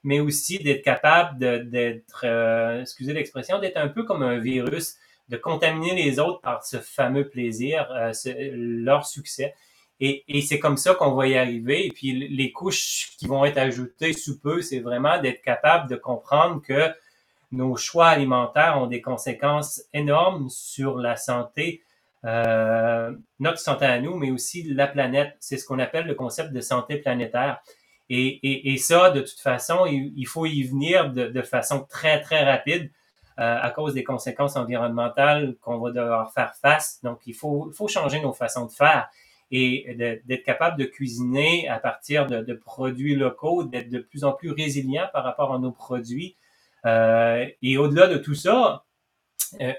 mais 0.05 0.21
aussi 0.21 0.59
d'être 0.59 0.83
capable 0.83 1.39
d'être, 1.71 2.23
euh, 2.25 2.83
excusez 2.83 3.13
l'expression, 3.13 3.59
d'être 3.59 3.77
un 3.77 3.89
peu 3.89 4.05
comme 4.05 4.23
un 4.23 4.39
virus, 4.39 4.97
de 5.29 5.37
contaminer 5.37 5.95
les 5.95 6.21
autres 6.21 6.41
par 6.41 6.65
ce 6.65 6.77
fameux 6.77 7.29
plaisir, 7.29 7.91
euh, 7.91 8.13
leur 8.55 9.05
succès. 9.07 9.55
Et, 9.99 10.23
et 10.29 10.43
c'est 10.43 10.61
comme 10.61 10.77
ça 10.77 10.95
qu'on 10.95 11.15
va 11.15 11.27
y 11.27 11.37
arriver. 11.37 11.87
Et 11.87 11.91
puis 11.91 12.29
les 12.29 12.53
couches 12.53 13.11
qui 13.19 13.27
vont 13.27 13.45
être 13.45 13.59
ajoutées 13.59 14.13
sous 14.13 14.39
peu, 14.39 14.63
c'est 14.63 14.79
vraiment 14.81 15.21
d'être 15.21 15.43
capable 15.43 15.91
de 15.91 15.97
comprendre 15.97 16.63
que 16.63 16.93
nos 17.51 17.77
choix 17.77 18.09
alimentaires 18.09 18.79
ont 18.81 18.87
des 18.87 19.01
conséquences 19.01 19.83
énormes 19.93 20.49
sur 20.49 20.99
la 20.99 21.17
santé, 21.17 21.83
euh, 22.27 23.13
notre 23.39 23.59
santé 23.59 23.85
à 23.85 24.01
nous, 24.01 24.17
mais 24.17 24.31
aussi 24.31 24.63
la 24.65 24.87
planète. 24.87 25.37
C'est 25.41 25.57
ce 25.57 25.65
qu'on 25.65 25.79
appelle 25.79 26.07
le 26.07 26.15
concept 26.15 26.53
de 26.53 26.61
santé 26.61 26.97
planétaire. 26.97 27.61
Et, 28.09 28.27
et, 28.27 28.73
et, 28.73 28.79
ça, 28.79 29.11
de 29.11 29.21
toute 29.21 29.41
façon, 29.41 29.87
il, 29.87 30.27
faut 30.27 30.47
y 30.47 30.63
venir 30.63 31.13
de, 31.13 31.27
de, 31.27 31.43
façon 31.43 31.85
très, 31.89 32.21
très 32.21 32.45
rapide 32.45 32.91
euh, 33.39 33.59
à 33.61 33.71
cause 33.71 33.95
des 33.95 34.05
conséquences 34.05 34.57
environnementales 34.57 35.57
qu'on 35.61 35.79
va 35.79 35.91
devoir 35.91 36.33
faire 36.33 36.55
face. 36.55 37.01
Donc, 37.03 37.21
il 37.27 37.35
faut, 37.35 37.71
faut 37.73 37.89
changer 37.89 38.21
nos 38.21 38.33
façons 38.33 38.67
de 38.67 38.73
faire 38.73 39.09
et 39.51 39.95
d'être 40.25 40.43
capable 40.43 40.77
de 40.79 40.85
cuisiner 40.85 41.69
à 41.69 41.79
partir 41.79 42.27
de, 42.27 42.43
de 42.43 42.55
produits 42.55 43.15
locaux, 43.15 43.63
d'être 43.65 43.89
de 43.89 43.99
plus 43.99 44.25
en 44.25 44.33
plus 44.33 44.51
résilient 44.51 45.09
par 45.13 45.23
rapport 45.23 45.55
à 45.55 45.59
nos 45.59 45.71
produits. 45.71 46.37
Euh, 46.85 47.47
et 47.63 47.79
au-delà 47.79 48.07
de 48.07 48.17
tout 48.17 48.35
ça, 48.35 48.85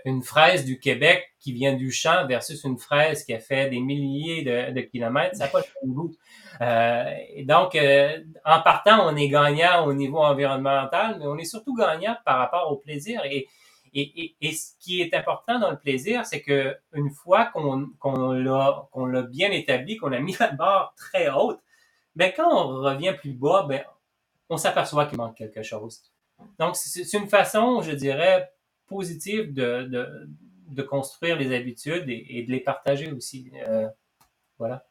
une 0.05 0.23
fraise 0.23 0.65
du 0.65 0.79
Québec 0.79 1.33
qui 1.39 1.53
vient 1.53 1.73
du 1.73 1.91
champ 1.91 2.25
versus 2.27 2.63
une 2.63 2.77
fraise 2.77 3.23
qui 3.23 3.33
a 3.33 3.39
fait 3.39 3.69
des 3.69 3.79
milliers 3.79 4.43
de, 4.43 4.81
kilomètres, 4.81 5.35
ça 5.35 5.45
n'a 5.45 5.49
pas 5.49 5.59
le 5.59 5.87
même. 5.87 6.09
Euh, 6.61 7.43
donc, 7.45 7.75
euh, 7.75 8.19
en 8.45 8.61
partant, 8.61 9.07
on 9.07 9.15
est 9.15 9.29
gagnant 9.29 9.85
au 9.85 9.93
niveau 9.93 10.19
environnemental, 10.19 11.17
mais 11.19 11.25
on 11.25 11.37
est 11.37 11.45
surtout 11.45 11.75
gagnant 11.75 12.15
par 12.25 12.39
rapport 12.39 12.71
au 12.71 12.77
plaisir. 12.77 13.21
Et, 13.25 13.47
et, 13.93 14.35
et, 14.41 14.51
ce 14.51 14.73
qui 14.79 15.01
est 15.01 15.13
important 15.13 15.59
dans 15.59 15.71
le 15.71 15.77
plaisir, 15.77 16.25
c'est 16.25 16.41
que 16.41 16.75
une 16.93 17.09
fois 17.09 17.45
qu'on 17.45 17.87
qu'on 17.99 18.31
l'a 18.31 18.87
l'a 18.95 19.21
bien 19.23 19.51
établi, 19.51 19.97
qu'on 19.97 20.11
a 20.11 20.19
mis 20.19 20.35
la 20.39 20.51
barre 20.51 20.93
très 20.97 21.29
haute, 21.29 21.59
ben 22.15 22.31
quand 22.35 22.49
on 22.51 22.81
revient 22.81 23.15
plus 23.17 23.33
bas, 23.33 23.65
ben 23.67 23.83
on 24.49 24.57
s'aperçoit 24.57 25.05
qu'il 25.05 25.17
manque 25.17 25.35
quelque 25.35 25.63
chose. 25.63 26.01
Donc, 26.59 26.75
c'est 26.75 27.17
une 27.17 27.27
façon, 27.27 27.81
je 27.81 27.91
dirais, 27.91 28.49
positive 28.87 29.53
de, 29.53 29.83
de, 29.83 30.29
de 30.69 30.81
construire 30.81 31.37
les 31.37 31.55
habitudes 31.55 32.05
et, 32.07 32.43
de 32.43 32.51
les 32.51 32.59
partager 32.59 33.11
aussi. 33.11 33.51
Euh, 33.67 33.87
voilà. 34.57 34.85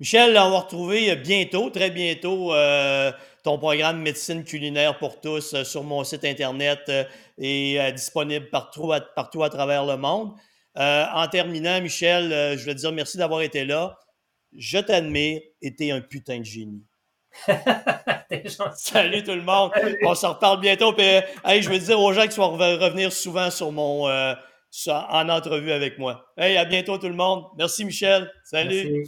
Michel, 0.00 0.30
on 0.38 0.50
va 0.50 0.60
retrouver 0.60 1.14
bientôt, 1.16 1.70
très 1.70 1.90
bientôt, 1.90 2.54
euh, 2.54 3.12
ton 3.42 3.58
programme 3.58 4.00
Médecine 4.00 4.44
culinaire 4.44 4.98
pour 4.98 5.20
tous 5.20 5.52
euh, 5.52 5.64
sur 5.64 5.82
mon 5.82 6.04
site 6.04 6.24
Internet 6.24 6.90
et 7.36 7.78
disponible 7.92 8.48
partout 8.50 8.92
à, 8.92 9.00
partout 9.00 9.42
à 9.42 9.50
travers 9.50 9.84
le 9.84 9.96
monde. 9.96 10.32
en 10.74 11.28
terminant, 11.28 11.80
Michel, 11.80 12.56
je 12.58 12.64
veux 12.64 12.74
te 12.74 12.80
dire 12.80 12.92
merci 12.92 13.18
d'avoir 13.18 13.42
été 13.42 13.64
là. 13.64 13.98
Je 14.56 14.78
t'admire 14.78 15.40
et 15.60 15.74
t'es 15.74 15.90
un 15.90 16.00
putain 16.00 16.38
de 16.38 16.44
génie. 16.44 16.87
Salut 18.76 19.22
tout 19.22 19.34
le 19.34 19.42
monde. 19.42 19.72
On 20.04 20.14
se 20.14 20.26
reparle 20.26 20.60
bientôt. 20.60 20.94
je 20.96 21.68
veux 21.68 21.78
dire 21.78 22.00
aux 22.00 22.12
gens 22.12 22.26
qui 22.26 22.36
vont 22.36 22.50
revenir 22.50 23.12
souvent 23.12 23.50
sur 23.50 23.72
mon, 23.72 24.08
euh, 24.08 24.34
en 24.86 25.28
entrevue 25.28 25.72
avec 25.72 25.98
moi. 25.98 26.26
Hey, 26.36 26.56
à 26.56 26.64
bientôt 26.64 26.98
tout 26.98 27.08
le 27.08 27.14
monde. 27.14 27.44
Merci 27.56 27.84
Michel. 27.84 28.30
Salut. 28.44 29.04